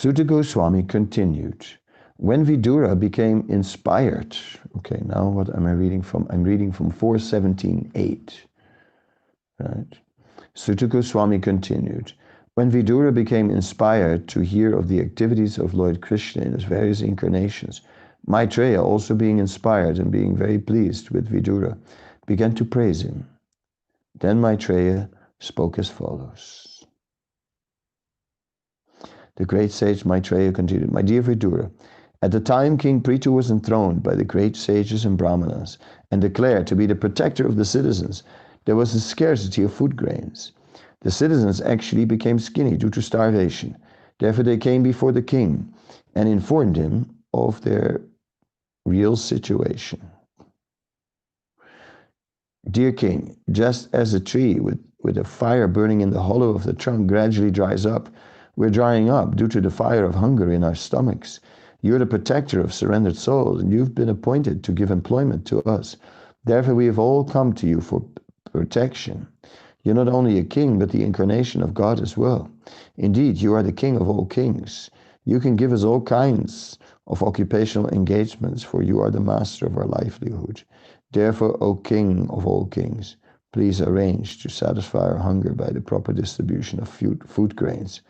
Suta 0.00 0.22
Goswami 0.22 0.84
continued. 0.84 1.66
When 2.18 2.46
Vidura 2.46 2.96
became 2.96 3.44
inspired, 3.48 4.36
okay, 4.76 5.02
now 5.04 5.26
what 5.26 5.52
am 5.52 5.66
I 5.66 5.72
reading 5.72 6.02
from? 6.02 6.24
I'm 6.30 6.44
reading 6.44 6.70
from 6.70 6.92
417.8. 6.92 8.30
Right? 9.58 9.98
Suta 10.54 10.86
Goswami 10.86 11.40
continued. 11.40 12.12
When 12.54 12.70
Vidura 12.70 13.12
became 13.12 13.50
inspired 13.50 14.28
to 14.28 14.38
hear 14.38 14.72
of 14.72 14.86
the 14.86 15.00
activities 15.00 15.58
of 15.58 15.74
Lord 15.74 16.00
Krishna 16.00 16.42
in 16.42 16.52
his 16.52 16.62
various 16.62 17.00
incarnations, 17.00 17.80
Maitreya, 18.24 18.80
also 18.80 19.16
being 19.16 19.40
inspired 19.40 19.98
and 19.98 20.12
being 20.12 20.36
very 20.36 20.60
pleased 20.60 21.10
with 21.10 21.28
Vidura, 21.28 21.76
began 22.24 22.54
to 22.54 22.64
praise 22.64 23.02
him. 23.02 23.28
Then 24.20 24.40
Maitreya 24.40 25.10
spoke 25.40 25.76
as 25.76 25.88
follows. 25.90 26.67
The 29.38 29.44
great 29.44 29.70
sage 29.70 30.04
Maitreya 30.04 30.50
continued, 30.50 30.90
My 30.90 31.00
dear 31.00 31.22
Vidura, 31.22 31.70
at 32.20 32.32
the 32.32 32.40
time 32.40 32.76
King 32.76 33.00
Prithu 33.00 33.30
was 33.30 33.52
enthroned 33.52 34.02
by 34.02 34.16
the 34.16 34.24
great 34.24 34.56
sages 34.56 35.04
and 35.04 35.16
brahmanas 35.16 35.78
and 36.10 36.20
declared 36.20 36.66
to 36.66 36.74
be 36.74 36.86
the 36.86 36.96
protector 36.96 37.46
of 37.46 37.54
the 37.54 37.64
citizens, 37.64 38.24
there 38.64 38.74
was 38.74 38.96
a 38.96 39.00
scarcity 39.00 39.62
of 39.62 39.72
food 39.72 39.94
grains. 39.94 40.50
The 41.02 41.12
citizens 41.12 41.60
actually 41.60 42.04
became 42.04 42.40
skinny 42.40 42.76
due 42.76 42.90
to 42.90 43.00
starvation. 43.00 43.76
Therefore, 44.18 44.42
they 44.42 44.56
came 44.56 44.82
before 44.82 45.12
the 45.12 45.22
king 45.22 45.72
and 46.16 46.28
informed 46.28 46.74
him 46.74 47.08
of 47.32 47.60
their 47.60 48.00
real 48.86 49.14
situation. 49.14 50.00
Dear 52.68 52.90
king, 52.90 53.36
just 53.52 53.88
as 53.94 54.14
a 54.14 54.20
tree 54.20 54.58
with, 54.58 54.80
with 55.04 55.16
a 55.16 55.22
fire 55.22 55.68
burning 55.68 56.00
in 56.00 56.10
the 56.10 56.22
hollow 56.22 56.50
of 56.50 56.64
the 56.64 56.72
trunk 56.72 57.06
gradually 57.06 57.52
dries 57.52 57.86
up, 57.86 58.08
we're 58.58 58.68
drying 58.68 59.08
up 59.08 59.36
due 59.36 59.46
to 59.46 59.60
the 59.60 59.70
fire 59.70 60.04
of 60.04 60.16
hunger 60.16 60.50
in 60.50 60.64
our 60.64 60.74
stomachs. 60.74 61.38
You're 61.80 62.00
the 62.00 62.06
protector 62.06 62.58
of 62.58 62.74
surrendered 62.74 63.16
souls, 63.16 63.62
and 63.62 63.70
you've 63.72 63.94
been 63.94 64.08
appointed 64.08 64.64
to 64.64 64.72
give 64.72 64.90
employment 64.90 65.44
to 65.46 65.62
us. 65.62 65.96
Therefore, 66.44 66.74
we 66.74 66.86
have 66.86 66.98
all 66.98 67.22
come 67.22 67.52
to 67.52 67.68
you 67.68 67.80
for 67.80 68.02
protection. 68.52 69.28
You're 69.84 69.94
not 69.94 70.08
only 70.08 70.38
a 70.38 70.42
king, 70.42 70.76
but 70.76 70.90
the 70.90 71.04
incarnation 71.04 71.62
of 71.62 71.72
God 71.72 72.00
as 72.00 72.16
well. 72.16 72.50
Indeed, 72.96 73.40
you 73.40 73.54
are 73.54 73.62
the 73.62 73.70
king 73.70 73.96
of 73.96 74.08
all 74.08 74.26
kings. 74.26 74.90
You 75.24 75.38
can 75.38 75.54
give 75.54 75.72
us 75.72 75.84
all 75.84 76.00
kinds 76.00 76.80
of 77.06 77.22
occupational 77.22 77.88
engagements, 77.90 78.64
for 78.64 78.82
you 78.82 78.98
are 78.98 79.12
the 79.12 79.20
master 79.20 79.66
of 79.66 79.76
our 79.76 79.86
livelihood. 79.86 80.64
Therefore, 81.12 81.56
O 81.62 81.76
King 81.76 82.28
of 82.28 82.44
all 82.44 82.66
kings, 82.66 83.14
please 83.52 83.80
arrange 83.80 84.42
to 84.42 84.48
satisfy 84.48 85.06
our 85.06 85.18
hunger 85.18 85.52
by 85.54 85.70
the 85.70 85.80
proper 85.80 86.12
distribution 86.12 86.80
of 86.80 86.88
food, 86.88 87.22
food 87.24 87.54
grains. 87.54 88.00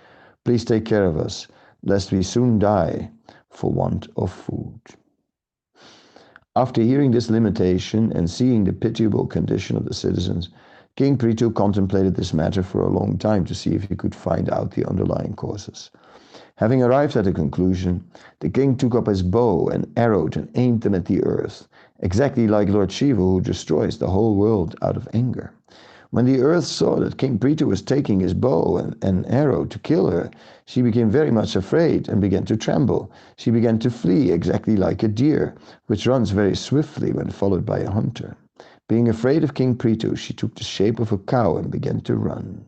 Please 0.49 0.65
take 0.65 0.87
care 0.87 1.05
of 1.05 1.19
us, 1.19 1.47
lest 1.83 2.11
we 2.11 2.23
soon 2.23 2.59
die 2.59 3.11
for 3.51 3.71
want 3.71 4.09
of 4.17 4.33
food. 4.33 4.81
After 6.57 6.81
hearing 6.81 7.11
this 7.11 7.29
limitation 7.29 8.11
and 8.13 8.31
seeing 8.31 8.65
the 8.65 8.73
pitiable 8.73 9.27
condition 9.27 9.77
of 9.77 9.85
the 9.85 9.93
citizens, 9.93 10.49
King 10.97 11.19
Prithu 11.19 11.55
contemplated 11.55 12.15
this 12.15 12.33
matter 12.33 12.63
for 12.63 12.81
a 12.81 12.89
long 12.89 13.19
time 13.19 13.45
to 13.45 13.55
see 13.55 13.75
if 13.75 13.91
he 13.91 13.95
could 13.95 14.15
find 14.15 14.49
out 14.49 14.71
the 14.71 14.89
underlying 14.89 15.35
causes. 15.35 15.91
Having 16.55 16.83
arrived 16.83 17.15
at 17.15 17.27
a 17.27 17.33
conclusion, 17.35 18.03
the 18.41 18.49
king 18.49 18.75
took 18.75 18.95
up 18.95 19.07
his 19.07 19.23
bow 19.23 19.69
and 19.69 19.93
arrowed 19.99 20.35
and 20.35 20.49
aimed 20.55 20.81
them 20.81 20.95
at 20.95 21.05
the 21.05 21.23
earth, 21.25 21.69
exactly 22.01 22.49
like 22.49 22.71
Lord 22.71 22.91
Shiva 22.91 23.21
who 23.21 23.43
destroys 23.43 23.99
the 23.99 24.09
whole 24.09 24.35
world 24.35 24.77
out 24.81 24.97
of 24.97 25.07
anger. 25.13 25.53
When 26.11 26.25
the 26.25 26.41
earth 26.41 26.65
saw 26.65 26.97
that 27.01 27.19
King 27.19 27.39
Prithu 27.39 27.67
was 27.67 27.83
taking 27.83 28.21
his 28.21 28.33
bow 28.33 28.79
and, 28.79 28.97
and 29.03 29.27
arrow 29.27 29.67
to 29.67 29.79
kill 29.79 30.09
her, 30.09 30.31
she 30.65 30.81
became 30.81 31.11
very 31.11 31.31
much 31.31 31.55
afraid 31.55 32.09
and 32.09 32.19
began 32.19 32.47
to 32.47 32.57
tremble. 32.57 33.11
She 33.37 33.51
began 33.51 33.79
to 33.81 33.91
flee 33.91 34.31
exactly 34.31 34.75
like 34.75 35.03
a 35.03 35.09
deer, 35.09 35.55
which 35.87 36.07
runs 36.07 36.31
very 36.31 36.57
swiftly 36.57 37.13
when 37.13 37.29
followed 37.29 37.67
by 37.67 37.81
a 37.81 37.91
hunter. 37.91 38.37
Being 38.89 39.07
afraid 39.07 39.45
of 39.45 39.53
King 39.53 39.77
Prithu, 39.77 40.17
she 40.17 40.33
took 40.33 40.55
the 40.55 40.65
shape 40.65 40.99
of 40.99 41.13
a 41.13 41.19
cow 41.19 41.59
and 41.59 41.71
began 41.71 42.01
to 42.01 42.17
run. 42.17 42.65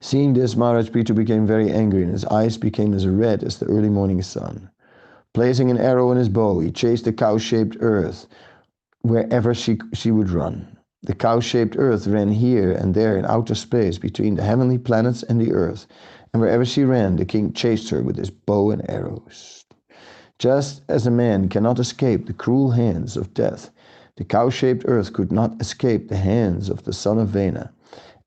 Seeing 0.00 0.32
this, 0.32 0.56
Maharaj 0.56 0.88
Prithu 0.88 1.14
became 1.14 1.46
very 1.46 1.70
angry, 1.70 2.02
and 2.02 2.12
his 2.12 2.24
eyes 2.24 2.56
became 2.56 2.94
as 2.94 3.06
red 3.06 3.44
as 3.44 3.58
the 3.58 3.66
early 3.66 3.90
morning 3.90 4.22
sun. 4.22 4.70
Placing 5.34 5.70
an 5.70 5.78
arrow 5.78 6.10
in 6.10 6.16
his 6.16 6.30
bow, 6.30 6.60
he 6.60 6.70
chased 6.70 7.04
the 7.04 7.12
cow-shaped 7.12 7.76
earth 7.80 8.26
wherever 9.02 9.52
she, 9.52 9.78
she 9.92 10.10
would 10.10 10.30
run. 10.30 10.78
The 11.02 11.14
cow-shaped 11.14 11.74
earth 11.76 12.06
ran 12.06 12.30
here 12.30 12.70
and 12.72 12.94
there 12.94 13.16
in 13.16 13.24
outer 13.24 13.56
space 13.56 13.98
between 13.98 14.36
the 14.36 14.44
heavenly 14.44 14.78
planets 14.78 15.22
and 15.24 15.40
the 15.40 15.52
earth, 15.52 15.86
and 16.32 16.40
wherever 16.40 16.64
she 16.64 16.84
ran, 16.84 17.16
the 17.16 17.24
king 17.24 17.52
chased 17.52 17.90
her 17.90 18.02
with 18.02 18.16
his 18.16 18.30
bow 18.30 18.70
and 18.70 18.88
arrows. 18.88 19.64
Just 20.38 20.82
as 20.88 21.06
a 21.06 21.10
man 21.10 21.48
cannot 21.48 21.78
escape 21.78 22.26
the 22.26 22.32
cruel 22.32 22.70
hands 22.70 23.16
of 23.16 23.34
death, 23.34 23.70
the 24.16 24.24
cow-shaped 24.24 24.84
earth 24.86 25.12
could 25.12 25.32
not 25.32 25.60
escape 25.60 26.08
the 26.08 26.16
hands 26.16 26.68
of 26.68 26.84
the 26.84 26.92
son 26.92 27.18
of 27.18 27.28
Vena. 27.28 27.72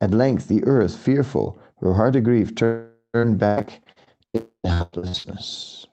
At 0.02 0.12
length 0.12 0.50
the 0.50 0.64
earth, 0.66 0.98
fearful, 0.98 1.58
her 1.80 1.94
heart 1.94 2.22
grief 2.24 2.54
turned 2.54 3.38
back 3.38 3.82
in 4.34 4.46
helplessness. 4.66 5.88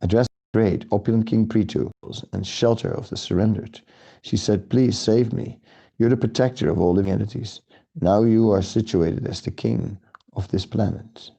Address 0.00 0.26
great, 0.54 0.86
opulent 0.90 1.26
King 1.26 1.46
Prithu 1.46 1.90
and 2.32 2.46
shelter 2.46 2.90
of 2.90 3.10
the 3.10 3.16
surrendered, 3.16 3.80
she 4.24 4.38
said, 4.38 4.70
Please 4.70 4.98
save 4.98 5.34
me. 5.34 5.60
You're 5.98 6.08
the 6.08 6.16
protector 6.16 6.70
of 6.70 6.80
all 6.80 6.94
living 6.94 7.12
entities. 7.12 7.60
Now 8.00 8.22
you 8.22 8.50
are 8.52 8.62
situated 8.62 9.26
as 9.26 9.42
the 9.42 9.50
king 9.50 9.98
of 10.32 10.48
this 10.48 10.64
planet. 10.64 11.30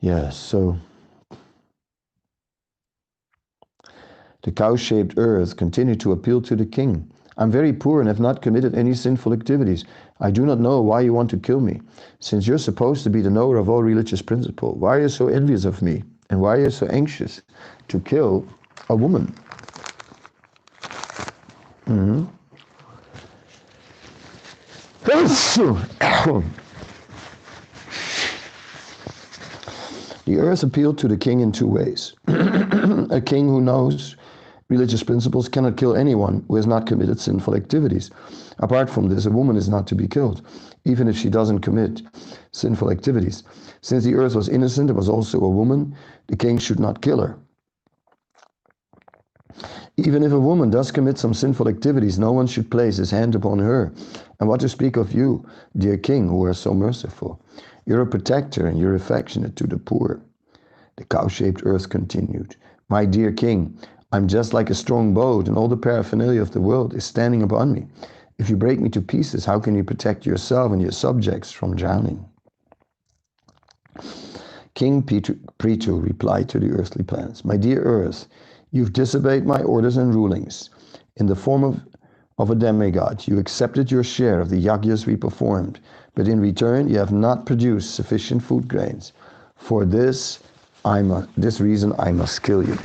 Yes, 0.00 0.36
so 0.36 0.78
the 4.42 4.50
cow 4.50 4.74
shaped 4.76 5.14
earth 5.18 5.56
continued 5.58 6.00
to 6.00 6.12
appeal 6.12 6.40
to 6.42 6.56
the 6.56 6.64
king. 6.64 7.10
I'm 7.36 7.50
very 7.50 7.72
poor 7.72 8.00
and 8.00 8.08
have 8.08 8.18
not 8.20 8.40
committed 8.40 8.74
any 8.74 8.94
sinful 8.94 9.34
activities. 9.34 9.84
I 10.18 10.30
do 10.30 10.46
not 10.46 10.58
know 10.58 10.80
why 10.80 11.02
you 11.02 11.12
want 11.12 11.28
to 11.30 11.36
kill 11.36 11.60
me. 11.60 11.82
Since 12.18 12.46
you're 12.46 12.58
supposed 12.58 13.04
to 13.04 13.10
be 13.10 13.20
the 13.20 13.30
knower 13.30 13.58
of 13.58 13.68
all 13.68 13.82
religious 13.82 14.22
principle, 14.22 14.74
why 14.74 14.96
are 14.96 15.00
you 15.02 15.08
so 15.10 15.28
envious 15.28 15.66
of 15.66 15.82
me? 15.82 16.02
And 16.30 16.40
why 16.40 16.56
are 16.56 16.62
you 16.62 16.70
so 16.70 16.86
anxious 16.86 17.42
to 17.88 18.00
kill 18.00 18.46
a 18.88 18.96
woman? 18.96 19.34
Mm-hmm. 21.86 22.24
The 30.30 30.38
earth 30.38 30.62
appealed 30.62 30.96
to 30.98 31.08
the 31.08 31.16
king 31.16 31.40
in 31.40 31.50
two 31.50 31.66
ways. 31.66 32.14
a 32.28 33.20
king 33.20 33.48
who 33.48 33.60
knows 33.60 34.14
religious 34.68 35.02
principles 35.02 35.48
cannot 35.48 35.76
kill 35.76 35.96
anyone 35.96 36.44
who 36.46 36.54
has 36.54 36.68
not 36.68 36.86
committed 36.86 37.18
sinful 37.18 37.56
activities. 37.56 38.12
Apart 38.60 38.88
from 38.88 39.08
this, 39.08 39.26
a 39.26 39.30
woman 39.32 39.56
is 39.56 39.68
not 39.68 39.88
to 39.88 39.96
be 39.96 40.06
killed, 40.06 40.42
even 40.84 41.08
if 41.08 41.16
she 41.16 41.30
doesn't 41.30 41.62
commit 41.62 42.02
sinful 42.52 42.92
activities. 42.92 43.42
Since 43.80 44.04
the 44.04 44.14
earth 44.14 44.36
was 44.36 44.48
innocent 44.48 44.88
and 44.88 44.96
was 44.96 45.08
also 45.08 45.40
a 45.40 45.50
woman, 45.50 45.96
the 46.28 46.36
king 46.36 46.58
should 46.58 46.78
not 46.78 47.02
kill 47.02 47.18
her. 47.20 47.36
Even 49.96 50.22
if 50.22 50.30
a 50.30 50.38
woman 50.38 50.70
does 50.70 50.92
commit 50.92 51.18
some 51.18 51.34
sinful 51.34 51.66
activities, 51.66 52.20
no 52.20 52.30
one 52.30 52.46
should 52.46 52.70
place 52.70 52.98
his 52.98 53.10
hand 53.10 53.34
upon 53.34 53.58
her. 53.58 53.92
And 54.38 54.48
what 54.48 54.60
to 54.60 54.68
speak 54.68 54.96
of 54.96 55.12
you, 55.12 55.44
dear 55.76 55.98
king, 55.98 56.28
who 56.28 56.44
are 56.44 56.54
so 56.54 56.72
merciful? 56.72 57.42
You're 57.86 58.02
a 58.02 58.06
protector 58.06 58.66
and 58.66 58.78
you're 58.78 58.94
affectionate 58.94 59.56
to 59.56 59.66
the 59.66 59.78
poor. 59.78 60.20
The 60.96 61.04
cow 61.04 61.28
shaped 61.28 61.62
earth 61.64 61.88
continued. 61.88 62.56
My 62.88 63.04
dear 63.04 63.32
king, 63.32 63.78
I'm 64.12 64.28
just 64.28 64.52
like 64.52 64.70
a 64.70 64.74
strong 64.74 65.14
boat, 65.14 65.46
and 65.46 65.56
all 65.56 65.68
the 65.68 65.76
paraphernalia 65.76 66.42
of 66.42 66.50
the 66.50 66.60
world 66.60 66.94
is 66.94 67.04
standing 67.04 67.42
upon 67.42 67.72
me. 67.72 67.86
If 68.38 68.50
you 68.50 68.56
break 68.56 68.80
me 68.80 68.88
to 68.90 69.00
pieces, 69.00 69.44
how 69.44 69.60
can 69.60 69.74
you 69.74 69.84
protect 69.84 70.26
yourself 70.26 70.72
and 70.72 70.82
your 70.82 70.90
subjects 70.90 71.52
from 71.52 71.76
drowning? 71.76 72.24
King 74.74 75.02
Prithu 75.02 76.02
replied 76.02 76.48
to 76.48 76.58
the 76.58 76.70
earthly 76.70 77.04
planets 77.04 77.44
My 77.44 77.56
dear 77.56 77.82
earth, 77.82 78.26
you've 78.70 78.92
disobeyed 78.92 79.46
my 79.46 79.62
orders 79.62 79.96
and 79.96 80.14
rulings. 80.14 80.70
In 81.16 81.26
the 81.26 81.36
form 81.36 81.64
of, 81.64 81.80
of 82.38 82.50
a 82.50 82.54
demigod, 82.54 83.26
you 83.26 83.38
accepted 83.38 83.90
your 83.90 84.04
share 84.04 84.40
of 84.40 84.48
the 84.48 84.64
yagyas 84.64 85.06
we 85.06 85.16
performed 85.16 85.80
but 86.14 86.28
in 86.28 86.40
return 86.40 86.88
you 86.88 86.98
have 86.98 87.12
not 87.12 87.46
produced 87.46 87.94
sufficient 87.94 88.42
food 88.42 88.68
grains. 88.68 89.12
For 89.56 89.84
this, 89.84 90.40
I 90.84 91.02
must, 91.02 91.28
this 91.36 91.60
reason 91.60 91.92
I 91.98 92.12
must 92.12 92.42
kill 92.42 92.66
you. 92.66 92.78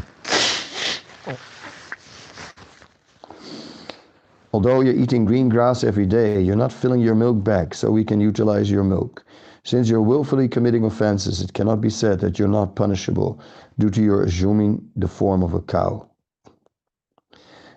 Although 4.54 4.80
you're 4.82 4.96
eating 4.96 5.26
green 5.26 5.50
grass 5.50 5.84
every 5.84 6.06
day, 6.06 6.40
you're 6.42 6.56
not 6.56 6.72
filling 6.72 7.02
your 7.02 7.16
milk 7.16 7.44
bag 7.44 7.76
so 7.76 7.92
we 7.92 8.06
can 8.06 8.22
utilize 8.22 8.72
your 8.72 8.84
milk. 8.84 9.26
Since 9.66 9.90
you're 9.90 10.02
willfully 10.02 10.48
committing 10.48 10.86
offenses, 10.86 11.42
it 11.42 11.52
cannot 11.54 11.82
be 11.82 11.90
said 11.90 12.20
that 12.22 12.40
you're 12.40 12.48
not 12.48 12.76
punishable 12.76 13.40
due 13.80 13.90
to 13.90 14.02
your 14.02 14.24
assuming 14.24 14.88
the 14.96 15.08
form 15.08 15.44
of 15.44 15.54
a 15.54 15.62
cow. 15.62 16.08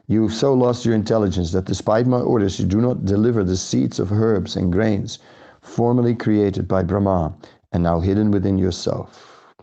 You've 0.07 0.33
so 0.33 0.55
lost 0.55 0.85
your 0.85 0.95
intelligence 0.95 1.51
that 1.53 1.65
despite 1.65 2.07
my 2.07 2.21
orders, 2.21 2.61
you 2.61 2.67
do 2.67 2.81
not 2.81 3.05
deliver 3.05 3.43
the 3.43 3.57
seeds 3.57 3.99
of 3.99 4.13
herbs 4.13 4.55
and 4.55 4.73
grains 4.73 5.19
formerly 5.61 6.15
created 6.15 6.67
by 6.69 6.83
Brahma 6.83 7.35
and 7.73 7.83
now 7.83 8.01
hidden 8.01 8.31
within 8.31 8.59
yourself. 8.59 9.55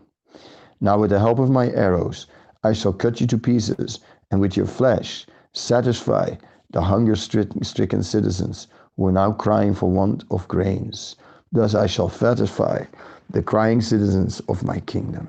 Now, 0.80 0.98
with 0.98 1.10
the 1.10 1.18
help 1.18 1.38
of 1.38 1.50
my 1.50 1.70
arrows, 1.70 2.26
I 2.62 2.72
shall 2.72 2.92
cut 2.92 3.20
you 3.20 3.26
to 3.28 3.38
pieces, 3.38 4.00
and 4.30 4.40
with 4.40 4.56
your 4.56 4.66
flesh 4.66 5.26
satisfy 5.52 6.36
the 6.70 6.82
hunger 6.82 7.16
stricken 7.16 8.02
citizens 8.02 8.66
who 8.96 9.06
are 9.06 9.12
now 9.12 9.32
crying 9.32 9.74
for 9.74 9.90
want 9.90 10.24
of 10.30 10.46
grains. 10.48 11.16
Thus 11.52 11.74
I 11.74 11.86
shall 11.86 12.08
satisfy 12.08 12.84
the 13.30 13.42
crying 13.42 13.80
citizens 13.80 14.40
of 14.48 14.64
my 14.64 14.80
kingdom. 14.80 15.28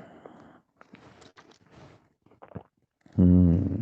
Hmm. 3.16 3.77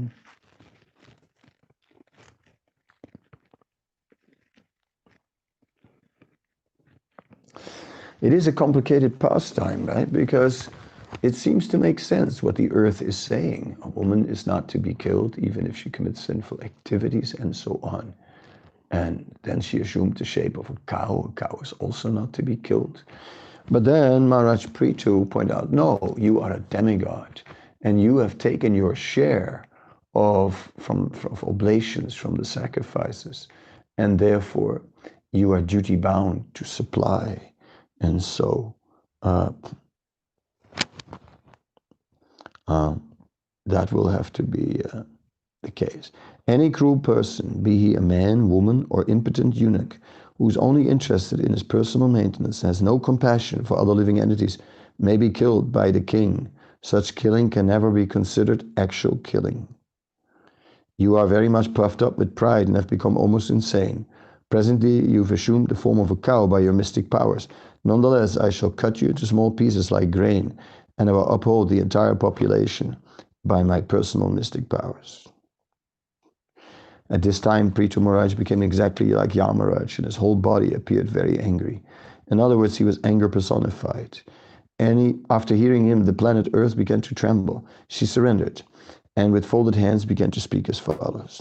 It 8.23 8.33
is 8.33 8.47
a 8.47 8.53
complicated 8.53 9.19
pastime, 9.19 9.87
right? 9.87 10.11
Because 10.11 10.69
it 11.23 11.35
seems 11.35 11.69
to 11.69 11.79
make 11.79 12.01
sense 12.01 12.43
what 12.43 12.57
the 12.57 12.71
earth 12.73 13.03
is 13.03 13.17
saying. 13.17 13.77
A 13.83 13.89
woman 13.89 14.27
is 14.27 14.47
not 14.47 14.69
to 14.69 14.79
be 14.79 14.95
killed 14.95 15.39
even 15.39 15.67
if 15.67 15.77
she 15.77 15.91
commits 15.91 16.25
sinful 16.25 16.63
activities 16.63 17.35
and 17.35 17.55
so 17.55 17.79
on. 17.83 18.15
And 18.91 19.35
then 19.43 19.61
she 19.61 19.81
assumed 19.81 20.17
the 20.17 20.25
shape 20.25 20.57
of 20.57 20.71
a 20.71 20.77
cow. 20.87 21.29
A 21.29 21.33
cow 21.41 21.59
is 21.63 21.73
also 21.75 22.09
not 22.09 22.33
to 22.35 22.43
be 22.43 22.57
killed. 22.57 23.05
But 23.71 23.85
then 23.85 24.29
Maharaj 24.29 24.67
Prithu 24.67 25.29
pointed 25.29 25.55
out, 25.55 25.73
no, 25.73 26.15
you 26.17 26.41
are 26.41 26.53
a 26.53 26.61
demigod 26.61 27.43
and 27.83 28.01
you 28.01 28.17
have 28.19 28.39
taken 28.39 28.75
your 28.75 28.95
share 28.95 29.67
of, 30.15 30.73
from, 30.79 31.11
from 31.11 31.37
oblations, 31.43 32.15
from 32.15 32.37
the 32.37 32.45
sacrifices, 32.45 33.49
and 33.99 34.19
therefore 34.19 34.83
you 35.33 35.53
are 35.53 35.61
duty 35.61 35.97
bound 35.97 36.45
to 36.55 36.65
supply. 36.65 37.53
And 38.01 38.23
so 38.23 38.75
uh, 39.23 39.51
um, 42.67 43.03
that 43.67 43.93
will 43.93 44.09
have 44.09 44.33
to 44.35 44.43
be 44.43 44.83
uh, 44.93 45.03
the 45.63 45.71
case. 45.71 46.13
Any 46.47 46.71
cruel 46.71 46.99
person, 46.99 47.63
be 47.63 47.79
he 47.79 47.95
a 47.95 48.01
man, 48.01 48.49
woman, 48.49 48.87
or 48.91 49.05
impotent 49.09 49.57
eunuch, 49.57 49.99
who 50.39 50.49
is 50.49 50.57
only 50.59 50.89
interested 50.89 51.41
in 51.41 51.53
his 51.53 51.63
personal 51.63 52.09
maintenance, 52.09 52.63
has 52.63 52.83
no 52.83 52.99
compassion 52.99 53.65
for 53.65 53.79
other 53.79 53.93
living 53.93 54.21
entities, 54.21 54.59
may 54.99 55.17
be 55.17 55.31
killed 55.31 55.73
by 55.73 55.91
the 55.91 56.01
king. 56.01 56.49
Such 56.83 57.15
killing 57.15 57.51
can 57.51 57.67
never 57.67 57.91
be 57.91 58.07
considered 58.07 58.65
actual 58.77 59.17
killing. 59.25 59.67
You 60.99 61.17
are 61.17 61.27
very 61.27 61.49
much 61.49 61.75
puffed 61.75 62.03
up 62.03 62.17
with 62.17 62.35
pride 62.35 62.69
and 62.69 62.77
have 62.77 62.89
become 62.89 63.17
almost 63.17 63.51
insane. 63.51 64.07
Presently, 64.51 65.05
you've 65.07 65.33
assumed 65.33 65.69
the 65.69 65.75
form 65.75 65.99
of 65.99 66.11
a 66.11 66.17
cow 66.17 66.47
by 66.47 66.61
your 66.61 66.73
mystic 66.73 67.11
powers. 67.11 67.49
Nonetheless, 67.87 68.37
I 68.37 68.51
shall 68.51 68.71
cut 68.71 69.01
you 69.01 69.11
into 69.11 69.27
small 69.27 69.53
pieces 69.53 69.93
like 69.93 70.11
grain, 70.11 70.59
and 70.99 71.09
I 71.09 71.13
will 71.13 71.29
uphold 71.29 71.69
the 71.69 71.79
entire 71.79 72.17
population 72.17 72.97
by 73.45 73.63
my 73.63 73.81
personal 73.81 74.29
mystic 74.29 74.69
powers. 74.69 75.29
At 77.11 77.23
this 77.23 77.39
time, 77.39 77.71
Prithu 77.71 78.03
Maharaj 78.03 78.35
became 78.35 78.61
exactly 78.61 79.13
like 79.13 79.35
Yamaraj, 79.35 79.99
and 79.99 80.05
his 80.05 80.17
whole 80.17 80.35
body 80.35 80.75
appeared 80.75 81.09
very 81.09 81.39
angry. 81.39 81.81
In 82.29 82.41
other 82.41 82.59
words, 82.59 82.77
he 82.77 82.83
was 82.83 82.99
anger 83.05 83.29
personified. 83.29 84.19
And 84.81 84.99
he, 84.99 85.15
after 85.31 85.55
hearing 85.55 85.87
him, 85.87 86.07
the 86.07 86.13
planet 86.13 86.49
Earth 86.55 86.77
began 86.77 87.03
to 87.03 87.15
tremble. 87.15 87.65
She 87.87 88.05
surrendered, 88.05 88.63
and 89.15 89.33
with 89.33 89.47
folded 89.47 89.77
hands 89.77 90.05
began 90.05 90.33
to 90.33 90.41
speak 90.41 90.69
as 90.69 90.81
follows. 90.81 91.41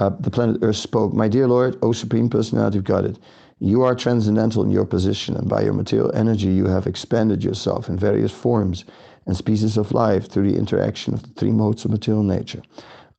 Uh, 0.00 0.10
the 0.18 0.32
planet 0.32 0.58
Earth 0.62 0.74
spoke, 0.78 1.14
My 1.14 1.28
dear 1.28 1.46
Lord, 1.46 1.78
O 1.80 1.92
Supreme 1.92 2.28
Personality 2.28 2.78
of 2.78 2.84
Godhead, 2.84 3.20
you 3.64 3.82
are 3.82 3.94
transcendental 3.94 4.62
in 4.62 4.70
your 4.70 4.84
position, 4.84 5.34
and 5.36 5.48
by 5.48 5.62
your 5.62 5.72
material 5.72 6.12
energy, 6.14 6.48
you 6.48 6.66
have 6.66 6.86
expanded 6.86 7.42
yourself 7.42 7.88
in 7.88 7.98
various 7.98 8.30
forms 8.30 8.84
and 9.26 9.34
species 9.34 9.78
of 9.78 9.92
life 9.92 10.28
through 10.28 10.50
the 10.50 10.58
interaction 10.58 11.14
of 11.14 11.22
the 11.22 11.30
three 11.30 11.50
modes 11.50 11.82
of 11.84 11.90
material 11.90 12.22
nature. 12.22 12.60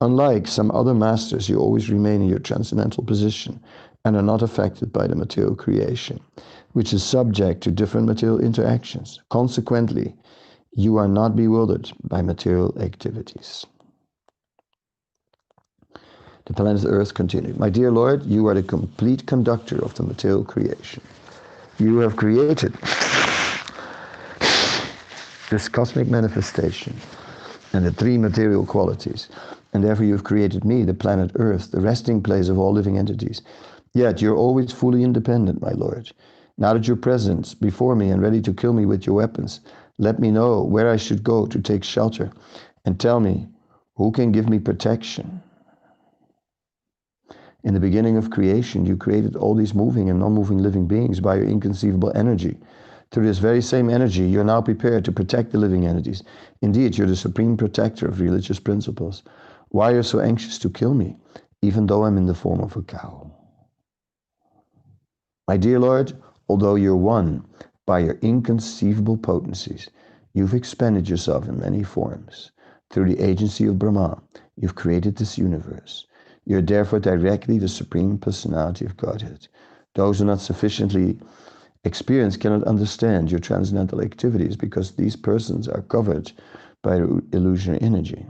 Unlike 0.01 0.47
some 0.47 0.69
other 0.69 0.93
masters, 0.93 1.49
you 1.49 1.58
always 1.58 1.89
remain 1.89 2.21
in 2.21 2.29
your 2.29 2.38
transcendental 2.38 3.03
position 3.03 3.60
and 4.03 4.15
are 4.15 4.21
not 4.21 4.43
affected 4.43 4.93
by 4.93 5.08
the 5.08 5.15
material 5.15 5.55
creation, 5.55 6.19
which 6.73 6.93
is 6.93 7.03
subject 7.03 7.63
to 7.63 7.71
different 7.71 8.05
material 8.05 8.39
interactions. 8.39 9.19
Consequently, 9.31 10.15
you 10.73 10.97
are 10.97 11.08
not 11.08 11.36
bewildered 11.36 11.91
by 12.03 12.21
material 12.21 12.71
activities. 12.79 13.65
The 16.45 16.53
planet 16.53 16.84
Earth 16.86 17.13
continued, 17.13 17.60
My 17.60 17.69
dear 17.69 17.91
Lord, 17.91 18.25
you 18.25 18.47
are 18.47 18.53
the 18.53 18.63
complete 18.63 19.25
conductor 19.25 19.84
of 19.84 19.93
the 19.95 20.03
material 20.03 20.43
creation. 20.43 21.01
You 21.77 21.97
have 21.99 22.15
created 22.15 22.73
this 25.49 25.67
cosmic 25.69 26.08
manifestation 26.08 26.95
and 27.73 27.86
the 27.86 27.91
three 27.91 28.17
material 28.17 28.65
qualities 28.65 29.27
and 29.75 29.84
therefore 29.84 30.05
you've 30.05 30.23
created 30.23 30.63
me, 30.63 30.84
the 30.84 30.93
planet 30.93 31.31
Earth, 31.36 31.71
the 31.71 31.81
resting 31.81 32.23
place 32.23 32.47
of 32.47 32.58
all 32.58 32.71
living 32.71 32.97
entities. 32.97 33.41
Yet 33.93 34.21
you're 34.21 34.38
always 34.38 34.71
fully 34.71 35.03
independent, 35.03 35.62
my 35.62 35.71
Lord. 35.71 36.13
Now 36.58 36.73
that 36.73 36.88
you're 36.88 36.95
present 36.95 37.60
before 37.60 37.93
me 37.93 38.10
and 38.10 38.21
ready 38.21 38.41
to 38.43 38.53
kill 38.53 38.71
me 38.71 38.86
with 38.86 39.05
your 39.05 39.17
weapons, 39.17 39.60
let 39.97 40.17
me 40.17 40.31
know 40.31 40.63
where 40.63 40.89
I 40.89 40.95
should 40.95 41.25
go 41.25 41.45
to 41.47 41.60
take 41.60 41.84
shelter, 41.84 42.31
and 42.86 42.97
tell 42.97 43.19
me 43.19 43.49
who 43.95 44.13
can 44.13 44.31
give 44.31 44.47
me 44.47 44.60
protection. 44.60 45.41
In 47.65 47.73
the 47.73 47.80
beginning 47.80 48.15
of 48.15 48.30
creation, 48.30 48.86
you 48.86 48.95
created 48.95 49.36
all 49.36 49.56
these 49.56 49.73
moving 49.73 50.08
and 50.08 50.19
non 50.19 50.36
moving 50.36 50.60
living 50.60 50.86
beings 50.86 51.19
by 51.19 51.38
your 51.38 51.45
inconceivable 51.45 52.12
energy. 52.13 52.60
Through 53.10 53.25
this 53.25 53.39
very 53.39 53.60
same 53.60 53.89
energy, 53.89 54.21
you're 54.21 54.43
now 54.43 54.62
prepared 54.62 55.04
to 55.06 55.12
protect 55.12 55.51
the 55.51 55.58
living 55.58 55.84
entities. 55.88 56.21
Indeed, 56.62 56.95
you're 56.95 57.08
the 57.08 57.15
supreme 57.15 57.58
protector 57.58 58.08
of 58.08 58.19
religious 58.21 58.60
principles. 58.60 59.23
Why 59.69 59.93
are 59.93 59.95
you 59.95 60.04
so 60.04 60.19
anxious 60.19 60.60
to 60.60 60.69
kill 60.69 60.93
me, 60.93 61.17
even 61.63 61.88
though 61.88 62.06
I'm 62.06 62.19
in 62.19 62.28
the 62.28 62.36
form 62.36 62.60
of 62.60 62.78
a 62.78 62.84
cow? 62.84 63.32
My 65.47 65.58
dear 65.58 65.80
Lord, 65.80 66.13
although 66.47 66.75
you're 66.75 66.95
one 66.95 67.45
by 67.88 67.97
your 67.97 68.19
inconceivable 68.21 69.17
potencies, 69.17 69.89
you've 70.34 70.54
expended 70.54 71.10
yourself 71.10 71.47
in 71.47 71.60
many 71.60 71.82
forms. 71.82 72.51
Through 72.91 73.06
the 73.06 73.23
agency 73.23 73.65
of 73.65 73.80
Brahma, 73.80 74.21
you've 74.56 74.75
created 74.75 75.15
this 75.15 75.39
universe. 75.39 76.06
You're 76.45 76.62
therefore 76.62 76.99
directly 76.99 77.58
the 77.58 77.67
Supreme 77.67 78.17
Personality 78.17 78.86
of 78.86 78.97
Godhead. 78.97 79.47
Those 79.95 80.19
who 80.19 80.25
are 80.25 80.27
not 80.27 80.41
sufficiently 80.41 81.19
experienced 81.84 82.39
cannot 82.39 82.63
understand 82.63 83.31
your 83.31 83.39
transcendental 83.39 84.01
activities 84.01 84.55
because 84.55 84.91
these 84.91 85.15
persons 85.15 85.67
are 85.67 85.81
covered 85.84 86.31
by 86.84 86.97
illusionary 87.31 87.81
energy. 87.81 88.25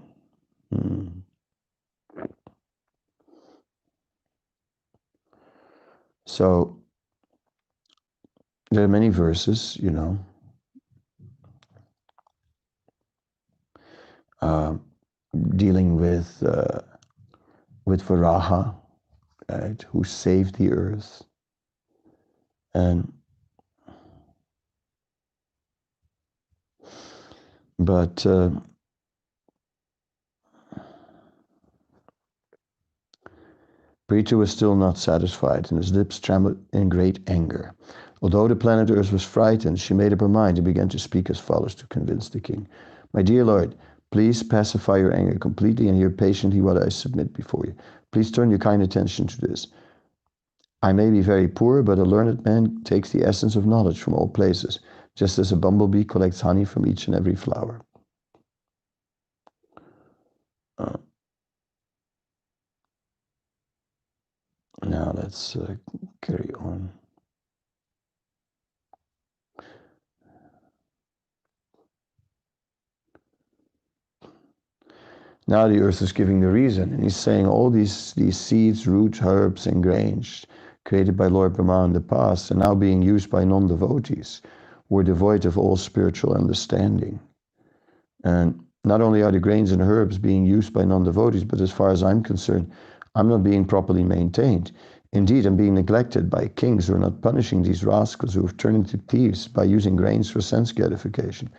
Hmm. 0.71 1.07
So 6.25 6.77
there 8.71 8.83
are 8.83 8.89
many 8.89 9.09
verses, 9.09 9.77
you 9.81 9.91
know, 9.91 10.19
uh, 14.41 14.75
dealing 15.55 15.95
with 15.97 16.43
uh, 16.43 16.81
with 17.85 18.03
Varaha, 18.03 18.75
right, 19.49 19.81
who 19.91 20.03
saved 20.03 20.55
the 20.55 20.71
earth, 20.71 21.23
and 22.73 23.11
but. 27.79 28.25
Uh, 28.25 28.49
Prithu 34.07 34.37
was 34.37 34.51
still 34.51 34.75
not 34.75 34.99
satisfied, 34.99 35.71
and 35.71 35.79
his 35.79 35.91
lips 35.91 36.19
trembled 36.19 36.63
in 36.73 36.89
great 36.89 37.19
anger. 37.27 37.73
Although 38.21 38.47
the 38.47 38.55
planet 38.55 38.91
Earth 38.91 39.11
was 39.11 39.23
frightened, 39.23 39.79
she 39.79 39.95
made 39.95 40.13
up 40.13 40.19
her 40.19 40.27
mind 40.27 40.57
and 40.57 40.65
began 40.65 40.89
to 40.89 40.99
speak 40.99 41.29
as 41.29 41.39
follows 41.39 41.73
to 41.75 41.87
convince 41.87 42.29
the 42.29 42.39
king. 42.39 42.67
My 43.13 43.23
dear 43.23 43.43
Lord, 43.43 43.75
please 44.11 44.43
pacify 44.43 44.97
your 44.97 45.13
anger 45.13 45.37
completely 45.37 45.87
and 45.87 45.97
hear 45.97 46.09
patiently 46.09 46.61
what 46.61 46.81
I 46.81 46.89
submit 46.89 47.33
before 47.33 47.63
you. 47.65 47.75
Please 48.11 48.31
turn 48.31 48.49
your 48.49 48.59
kind 48.59 48.81
attention 48.81 49.27
to 49.27 49.41
this. 49.41 49.67
I 50.81 50.93
may 50.93 51.09
be 51.09 51.21
very 51.21 51.47
poor, 51.47 51.81
but 51.83 51.99
a 51.99 52.03
learned 52.03 52.43
man 52.45 52.83
takes 52.83 53.11
the 53.11 53.23
essence 53.23 53.55
of 53.55 53.65
knowledge 53.65 54.01
from 54.01 54.13
all 54.13 54.29
places, 54.29 54.79
just 55.15 55.39
as 55.39 55.51
a 55.51 55.57
bumblebee 55.57 56.03
collects 56.03 56.41
honey 56.41 56.65
from 56.65 56.85
each 56.85 57.07
and 57.07 57.15
every 57.15 57.35
flower. 57.35 57.81
Uh, 60.77 60.97
Now 64.85 65.11
let's 65.15 65.55
uh, 65.55 65.75
carry 66.21 66.53
on. 66.59 66.91
Now 75.47 75.67
the 75.67 75.79
earth 75.79 76.01
is 76.01 76.11
giving 76.11 76.39
the 76.39 76.47
reason, 76.47 76.91
and 76.91 77.03
he's 77.03 77.15
saying 77.15 77.45
all 77.45 77.69
these, 77.69 78.13
these 78.13 78.37
seeds, 78.37 78.87
roots, 78.87 79.19
herbs, 79.23 79.67
and 79.67 79.83
grains 79.83 80.45
created 80.85 81.17
by 81.17 81.27
Lord 81.27 81.53
Brahma 81.53 81.83
in 81.85 81.93
the 81.93 82.01
past 82.01 82.51
are 82.51 82.55
now 82.55 82.73
being 82.73 83.01
used 83.01 83.29
by 83.29 83.43
non 83.43 83.67
devotees 83.67 84.41
who 84.89 84.99
are 84.99 85.03
devoid 85.03 85.45
of 85.45 85.57
all 85.57 85.75
spiritual 85.75 86.33
understanding. 86.33 87.19
And 88.23 88.59
not 88.83 89.01
only 89.01 89.21
are 89.21 89.31
the 89.31 89.39
grains 89.39 89.71
and 89.71 89.81
herbs 89.81 90.17
being 90.17 90.45
used 90.45 90.73
by 90.73 90.85
non 90.85 91.03
devotees, 91.03 91.43
but 91.43 91.61
as 91.61 91.71
far 91.71 91.89
as 91.89 92.03
I'm 92.03 92.23
concerned, 92.23 92.71
I'm 93.15 93.29
not 93.29 93.43
being 93.43 93.65
properly 93.65 94.03
maintained. 94.03 94.71
Indeed, 95.11 95.45
I'm 95.45 95.55
being 95.55 95.75
neglected 95.75 96.29
by 96.29 96.47
kings 96.49 96.87
who 96.87 96.95
are 96.95 96.99
not 96.99 97.21
punishing 97.21 97.63
these 97.63 97.85
rascals 97.85 98.33
who 98.33 98.41
have 98.41 98.57
turned 98.57 98.77
into 98.77 98.97
thieves 98.97 99.47
by 99.47 99.63
using 99.63 99.95
grains 99.95 100.29
for 100.29 100.41
sense 100.41 100.71
gratification. 100.71 101.49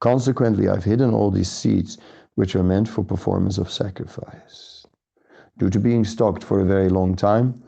Consequently, 0.00 0.68
I've 0.68 0.84
hidden 0.84 1.12
all 1.12 1.30
these 1.30 1.50
seeds 1.50 1.98
which 2.34 2.56
are 2.56 2.62
meant 2.62 2.88
for 2.88 3.04
performance 3.04 3.58
of 3.58 3.70
sacrifice. 3.70 4.86
Due 5.58 5.70
to 5.70 5.78
being 5.78 6.04
stocked 6.04 6.42
for 6.42 6.60
a 6.60 6.64
very 6.64 6.88
long 6.88 7.14
time, 7.14 7.62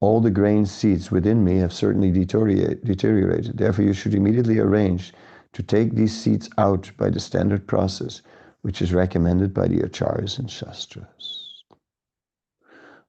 all 0.00 0.20
the 0.20 0.30
grain 0.30 0.66
seeds 0.66 1.10
within 1.12 1.44
me 1.44 1.58
have 1.58 1.72
certainly 1.72 2.10
deteriorated. 2.10 3.56
Therefore, 3.56 3.84
you 3.84 3.92
should 3.92 4.14
immediately 4.14 4.58
arrange 4.58 5.14
to 5.52 5.62
take 5.62 5.94
these 5.94 6.18
seeds 6.18 6.50
out 6.58 6.90
by 6.96 7.10
the 7.10 7.20
standard 7.20 7.66
process, 7.66 8.22
which 8.62 8.82
is 8.82 8.92
recommended 8.92 9.54
by 9.54 9.68
the 9.68 9.80
acharyas 9.80 10.38
and 10.38 10.50
shastras. 10.50 11.64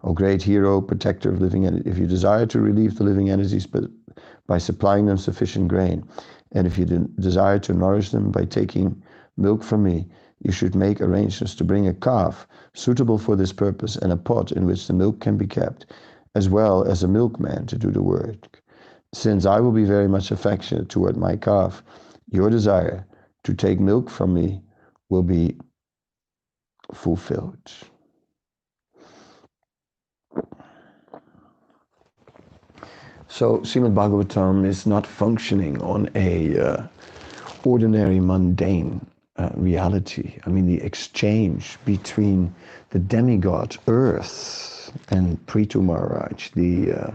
O 0.03 0.13
great 0.13 0.43
hero, 0.43 0.81
protector 0.81 1.31
of 1.31 1.41
living 1.41 1.65
entities, 1.65 1.91
if 1.91 1.97
you 1.97 2.05
desire 2.05 2.45
to 2.45 2.59
relieve 2.59 2.97
the 2.97 3.03
living 3.03 3.29
entities 3.29 3.65
but 3.65 3.85
by 4.45 4.57
supplying 4.57 5.05
them 5.05 5.17
sufficient 5.17 5.69
grain, 5.69 6.03
and 6.51 6.67
if 6.67 6.77
you 6.77 6.85
desire 6.85 7.57
to 7.59 7.73
nourish 7.73 8.11
them 8.11 8.29
by 8.29 8.43
taking 8.43 9.01
milk 9.37 9.63
from 9.63 9.83
me, 9.83 10.07
you 10.43 10.51
should 10.51 10.75
make 10.75 10.99
arrangements 10.99 11.55
to 11.55 11.63
bring 11.63 11.87
a 11.87 11.93
calf 11.93 12.47
suitable 12.73 13.17
for 13.17 13.35
this 13.35 13.53
purpose 13.53 13.95
and 13.95 14.11
a 14.11 14.17
pot 14.17 14.51
in 14.51 14.65
which 14.65 14.87
the 14.87 14.93
milk 14.93 15.21
can 15.21 15.37
be 15.37 15.47
kept, 15.47 15.85
as 16.35 16.49
well 16.49 16.83
as 16.83 17.01
a 17.01 17.07
milkman 17.07 17.65
to 17.67 17.77
do 17.77 17.91
the 17.91 18.03
work. 18.03 18.61
Since 19.13 19.45
I 19.45 19.59
will 19.59 19.71
be 19.71 19.85
very 19.85 20.07
much 20.07 20.31
affectionate 20.31 20.89
toward 20.89 21.15
my 21.15 21.37
calf, 21.37 21.83
your 22.29 22.49
desire 22.49 23.05
to 23.45 23.53
take 23.53 23.79
milk 23.79 24.09
from 24.09 24.33
me 24.33 24.61
will 25.09 25.23
be 25.23 25.57
fulfilled. 26.93 27.71
So 33.27 33.59
Srimad 33.59 33.95
Bhagavatam 33.95 34.65
is 34.65 34.85
not 34.85 35.07
functioning 35.07 35.81
on 35.81 36.09
a 36.15 36.59
uh, 36.59 36.87
ordinary 37.63 38.19
mundane 38.19 39.01
uh, 39.37 39.49
reality. 39.55 40.39
I 40.45 40.49
mean, 40.49 40.67
the 40.67 40.81
exchange 40.81 41.77
between 41.85 42.53
the 42.91 42.99
demigod 42.99 43.77
Earth 43.87 44.91
and 45.09 45.43
Prithu 45.47 45.81
Maharaj, 45.81 46.49
the 46.51 46.91
uh, 46.91 47.11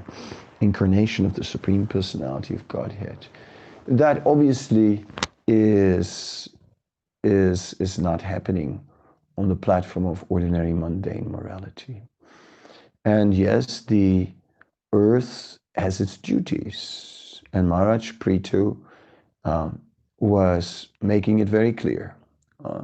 incarnation 0.60 1.24
of 1.24 1.34
the 1.34 1.44
Supreme 1.44 1.86
Personality 1.86 2.54
of 2.54 2.66
Godhead, 2.68 3.26
that 3.86 4.26
obviously 4.26 5.04
is 5.46 6.48
is 7.24 7.74
is 7.74 7.98
not 7.98 8.20
happening 8.20 8.84
on 9.36 9.48
the 9.48 9.56
platform 9.56 10.06
of 10.06 10.24
ordinary 10.28 10.72
mundane 10.72 11.30
morality. 11.30 12.02
And 13.04 13.32
yes, 13.32 13.80
the 13.80 14.28
earth 14.92 15.58
has 15.76 16.00
its 16.00 16.16
duties, 16.16 17.40
and 17.52 17.68
Maharaj 17.68 18.12
Prithu 18.14 18.76
um, 19.44 19.80
was 20.20 20.88
making 21.00 21.38
it 21.38 21.48
very 21.48 21.72
clear. 21.72 22.14
Uh, 22.64 22.82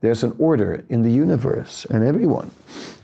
there's 0.00 0.22
an 0.22 0.34
order 0.38 0.84
in 0.88 1.02
the 1.02 1.10
universe, 1.10 1.84
and 1.90 2.04
everyone 2.04 2.50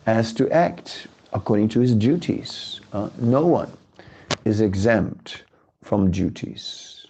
has 0.07 0.33
to 0.33 0.51
act 0.51 1.09
according 1.33 1.69
to 1.69 1.81
his 1.81 1.95
duties. 1.95 2.81
Uh, 2.93 3.11
no 3.19 3.47
one 3.47 3.71
is 4.45 4.61
exempt 4.61 5.45
from 5.83 6.11
duties. 6.11 7.07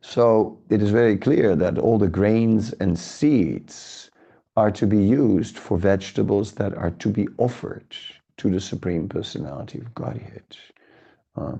So 0.00 0.58
it 0.70 0.80
is 0.82 0.90
very 0.90 1.16
clear 1.16 1.56
that 1.56 1.78
all 1.78 1.98
the 1.98 2.08
grains 2.08 2.72
and 2.74 2.98
seeds 2.98 4.10
are 4.56 4.70
to 4.70 4.86
be 4.86 5.02
used 5.02 5.58
for 5.58 5.76
vegetables 5.76 6.52
that 6.52 6.74
are 6.74 6.92
to 6.92 7.08
be 7.08 7.28
offered 7.38 7.94
to 8.38 8.50
the 8.50 8.60
Supreme 8.60 9.08
Personality 9.08 9.78
of 9.78 9.94
Godhead. 9.94 10.44
Uh, 11.36 11.56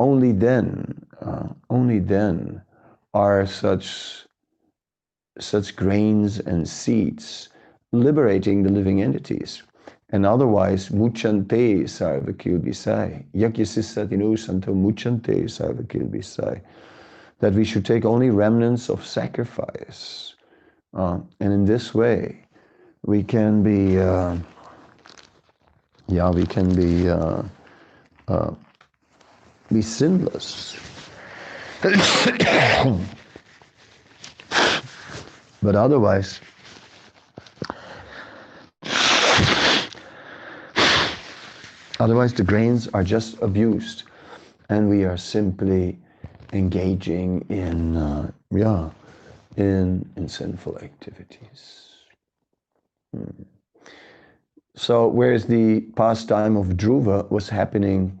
only 0.00 0.32
then, 0.32 1.04
uh, 1.20 1.48
only 1.68 1.98
then 1.98 2.62
are 3.14 3.46
such 3.46 4.26
such 5.40 5.74
grains 5.74 6.38
and 6.38 6.68
seeds 6.68 7.48
liberating 7.92 8.62
the 8.62 8.70
living 8.70 9.02
entities. 9.02 9.62
And 10.10 10.26
otherwise, 10.26 10.90
muchante 10.90 11.84
sarva 11.84 12.32
kilbisai. 12.34 13.24
Yakyasisatinu 13.34 14.38
santo 14.38 14.72
muchante 14.74 15.44
sarva 15.44 15.82
kilbisai. 15.86 16.60
That 17.40 17.54
we 17.54 17.64
should 17.64 17.84
take 17.84 18.04
only 18.04 18.30
remnants 18.30 18.88
of 18.88 19.04
sacrifice. 19.04 20.34
Uh, 20.92 21.18
and 21.40 21.52
in 21.52 21.64
this 21.64 21.94
way, 21.94 22.44
we 23.04 23.22
can 23.22 23.62
be, 23.62 23.98
uh, 23.98 24.36
yeah, 26.06 26.30
we 26.30 26.46
can 26.46 26.74
be, 26.74 27.08
uh, 27.08 27.42
uh 28.28 28.54
be 29.72 29.82
sinless. 29.82 30.76
But 35.62 35.76
otherwise, 35.76 36.40
otherwise 42.00 42.32
the 42.32 42.42
grains 42.42 42.88
are 42.94 43.04
just 43.04 43.36
abused 43.42 44.04
and 44.70 44.88
we 44.88 45.04
are 45.04 45.18
simply 45.18 45.98
engaging 46.54 47.44
in, 47.50 47.96
uh, 47.98 48.30
yeah, 48.50 48.88
in, 49.56 50.08
in 50.16 50.26
sinful 50.26 50.78
activities. 50.78 51.90
Hmm. 53.12 53.42
So, 54.74 55.06
whereas 55.06 55.44
the 55.44 55.82
pastime 55.96 56.56
of 56.56 56.78
Dhruva 56.78 57.30
was 57.30 57.48
happening 57.48 58.18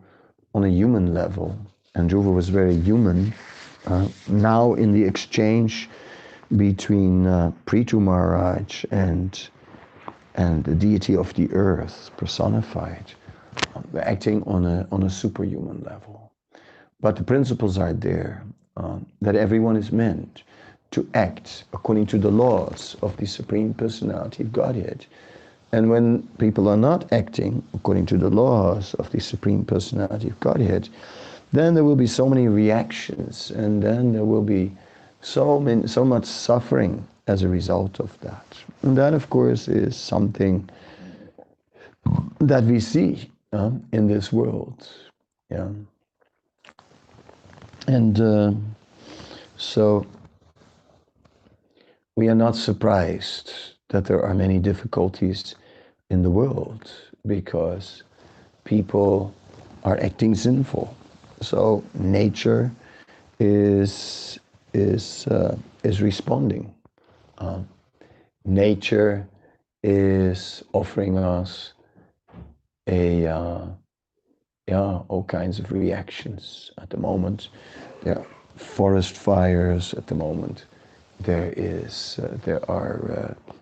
on 0.54 0.64
a 0.64 0.68
human 0.68 1.14
level, 1.14 1.56
and 1.94 2.10
Dhruva 2.10 2.32
was 2.32 2.48
very 2.48 2.78
human, 2.78 3.32
uh, 3.86 4.08
now, 4.28 4.74
in 4.74 4.92
the 4.92 5.04
exchange 5.04 5.88
between 6.56 7.26
uh, 7.26 7.52
Prithu 7.66 8.00
Maharaj 8.00 8.84
and 8.90 9.48
and 10.36 10.64
the 10.64 10.74
deity 10.74 11.16
of 11.16 11.32
the 11.34 11.50
earth 11.52 12.10
personified, 12.16 13.12
acting 14.00 14.42
on 14.44 14.64
a 14.64 14.86
on 14.90 15.02
a 15.02 15.10
superhuman 15.10 15.82
level. 15.84 16.32
But 17.00 17.16
the 17.16 17.22
principles 17.24 17.76
are 17.78 17.92
there 17.92 18.42
um, 18.76 19.06
that 19.20 19.36
everyone 19.36 19.76
is 19.76 19.92
meant 19.92 20.42
to 20.92 21.08
act 21.14 21.64
according 21.72 22.06
to 22.06 22.18
the 22.18 22.30
laws 22.30 22.96
of 23.02 23.16
the 23.18 23.26
supreme 23.26 23.74
personality 23.74 24.42
of 24.42 24.52
Godhead. 24.52 25.06
And 25.72 25.90
when 25.90 26.22
people 26.38 26.68
are 26.68 26.76
not 26.76 27.12
acting 27.12 27.62
according 27.74 28.06
to 28.06 28.16
the 28.16 28.30
laws 28.30 28.94
of 28.94 29.10
the 29.10 29.20
supreme 29.20 29.64
personality 29.64 30.28
of 30.28 30.38
Godhead, 30.40 30.88
then 31.54 31.74
there 31.74 31.84
will 31.84 31.96
be 31.96 32.06
so 32.06 32.28
many 32.28 32.48
reactions, 32.48 33.50
and 33.50 33.82
then 33.82 34.12
there 34.12 34.24
will 34.24 34.42
be 34.42 34.72
so 35.20 35.60
many, 35.60 35.86
so 35.86 36.04
much 36.04 36.24
suffering 36.24 37.06
as 37.26 37.42
a 37.42 37.48
result 37.48 38.00
of 38.00 38.18
that. 38.20 38.44
And 38.82 38.96
that, 38.96 39.14
of 39.14 39.30
course, 39.30 39.68
is 39.68 39.96
something 39.96 40.68
that 42.40 42.64
we 42.64 42.80
see 42.80 43.30
uh, 43.52 43.70
in 43.92 44.06
this 44.06 44.32
world. 44.32 44.88
Yeah. 45.50 45.68
And 47.86 48.20
uh, 48.20 48.52
so 49.56 50.06
we 52.16 52.28
are 52.28 52.34
not 52.34 52.56
surprised 52.56 53.52
that 53.88 54.04
there 54.04 54.22
are 54.22 54.34
many 54.34 54.58
difficulties 54.58 55.54
in 56.10 56.22
the 56.22 56.30
world 56.30 56.90
because 57.26 58.02
people 58.64 59.34
are 59.84 59.98
acting 60.00 60.34
sinful. 60.34 60.94
So 61.44 61.84
nature 61.94 62.72
is 63.38 64.38
is 64.72 65.26
uh, 65.26 65.56
is 65.82 66.00
responding. 66.00 66.74
Uh, 67.38 67.60
nature 68.46 69.26
is 69.82 70.62
offering 70.72 71.18
us 71.18 71.74
a 72.86 73.26
uh, 73.26 73.66
yeah 74.66 75.00
all 75.08 75.24
kinds 75.24 75.58
of 75.58 75.70
reactions 75.70 76.70
at 76.78 76.88
the 76.90 76.96
moment. 76.96 77.48
There 78.02 78.18
are 78.18 78.26
forest 78.56 79.16
fires 79.16 79.92
at 79.94 80.06
the 80.06 80.14
moment. 80.14 80.64
There 81.20 81.52
is 81.56 82.18
uh, 82.22 82.38
there 82.44 82.68
are 82.70 83.36
uh, 83.48 83.52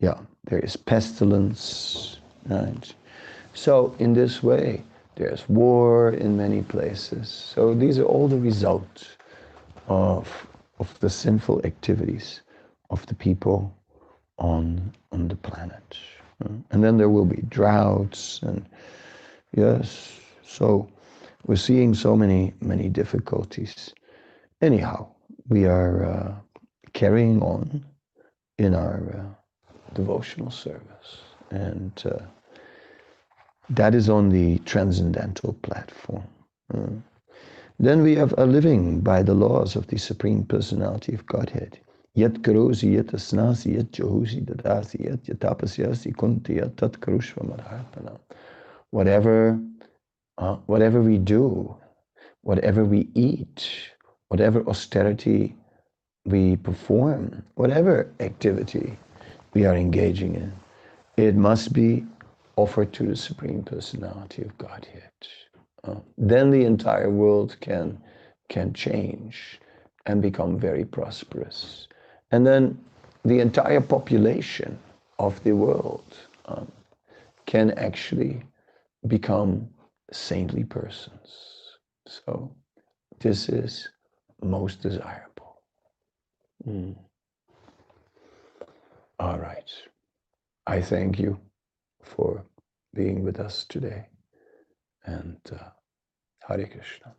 yeah 0.00 0.18
there 0.44 0.58
is 0.58 0.76
pestilence. 0.76 2.18
Right. 2.48 2.92
So 3.54 3.94
in 3.98 4.14
this 4.14 4.42
way, 4.42 4.82
there's 5.20 5.46
war 5.50 6.12
in 6.12 6.34
many 6.34 6.62
places. 6.62 7.28
So 7.28 7.74
these 7.74 7.98
are 7.98 8.04
all 8.04 8.26
the 8.26 8.38
results 8.38 9.18
of, 9.86 10.46
of 10.78 10.98
the 11.00 11.10
sinful 11.10 11.60
activities 11.64 12.40
of 12.88 13.04
the 13.04 13.14
people 13.14 13.70
on, 14.38 14.94
on 15.12 15.28
the 15.28 15.36
planet. 15.36 15.98
And 16.70 16.82
then 16.82 16.96
there 16.96 17.10
will 17.10 17.26
be 17.26 17.42
droughts 17.50 18.40
and 18.42 18.64
yes, 19.54 20.18
so 20.42 20.88
we're 21.46 21.56
seeing 21.56 21.92
so 21.94 22.16
many, 22.16 22.54
many 22.62 22.88
difficulties. 22.88 23.92
Anyhow, 24.62 25.06
we 25.50 25.66
are 25.66 26.04
uh, 26.06 26.34
carrying 26.94 27.42
on 27.42 27.84
in 28.56 28.74
our 28.74 29.02
uh, 29.18 29.74
devotional 29.92 30.50
service. 30.50 31.10
And 31.50 31.92
uh, 32.06 32.24
That 33.70 33.94
is 33.94 34.08
on 34.08 34.30
the 34.30 34.58
transcendental 34.60 35.54
platform. 35.62 36.24
Mm. 36.72 37.02
Then 37.78 38.02
we 38.02 38.14
have 38.16 38.34
a 38.36 38.44
living 38.44 39.00
by 39.00 39.22
the 39.22 39.34
laws 39.34 39.76
of 39.76 39.86
the 39.86 39.98
Supreme 39.98 40.44
Personality 40.44 41.14
of 41.14 41.24
Godhead. 41.26 41.78
Yet 42.14 42.42
karosi, 42.42 42.94
yet 42.94 43.06
asnasi, 43.06 43.76
yet 43.76 43.92
jehosi, 43.92 44.44
dadasi, 44.44 45.04
yet 45.04 45.22
yatapasyasi, 45.24 46.16
kunti, 46.16 46.54
yet 46.54 46.76
tat 46.76 46.92
karushva 47.00 48.18
Whatever, 48.90 49.58
uh, 50.38 50.56
whatever 50.66 51.00
we 51.00 51.16
do, 51.18 51.74
whatever 52.42 52.84
we 52.84 53.08
eat, 53.14 53.70
whatever 54.28 54.66
austerity 54.68 55.54
we 56.26 56.56
perform, 56.56 57.42
whatever 57.54 58.12
activity 58.20 58.98
we 59.54 59.64
are 59.64 59.76
engaging 59.76 60.34
in, 60.34 60.52
it 61.16 61.36
must 61.36 61.72
be 61.72 62.04
offered 62.62 62.92
to 62.92 63.04
the 63.06 63.16
Supreme 63.16 63.62
Personality 63.62 64.42
of 64.42 64.56
Godhead. 64.58 65.16
Uh, 65.84 66.00
then 66.18 66.50
the 66.50 66.64
entire 66.64 67.10
world 67.10 67.56
can, 67.60 67.98
can 68.50 68.74
change 68.74 69.60
and 70.06 70.20
become 70.20 70.58
very 70.58 70.84
prosperous. 70.84 71.88
And 72.32 72.46
then 72.46 72.78
the 73.24 73.40
entire 73.40 73.80
population 73.80 74.78
of 75.18 75.42
the 75.42 75.52
world 75.52 76.10
um, 76.46 76.70
can 77.46 77.70
actually 77.72 78.42
become 79.06 79.68
saintly 80.12 80.64
persons. 80.64 81.28
So 82.06 82.54
this 83.20 83.48
is 83.48 83.88
most 84.42 84.82
desirable. 84.82 85.62
Mm. 86.66 86.94
All 89.18 89.38
right. 89.38 89.70
I 90.66 90.82
thank 90.82 91.18
you 91.18 91.38
for 92.02 92.44
being 92.94 93.22
with 93.24 93.40
us 93.40 93.64
today. 93.68 94.08
And 95.04 95.38
uh, 95.52 95.70
Hare 96.46 96.66
Krishna. 96.66 97.14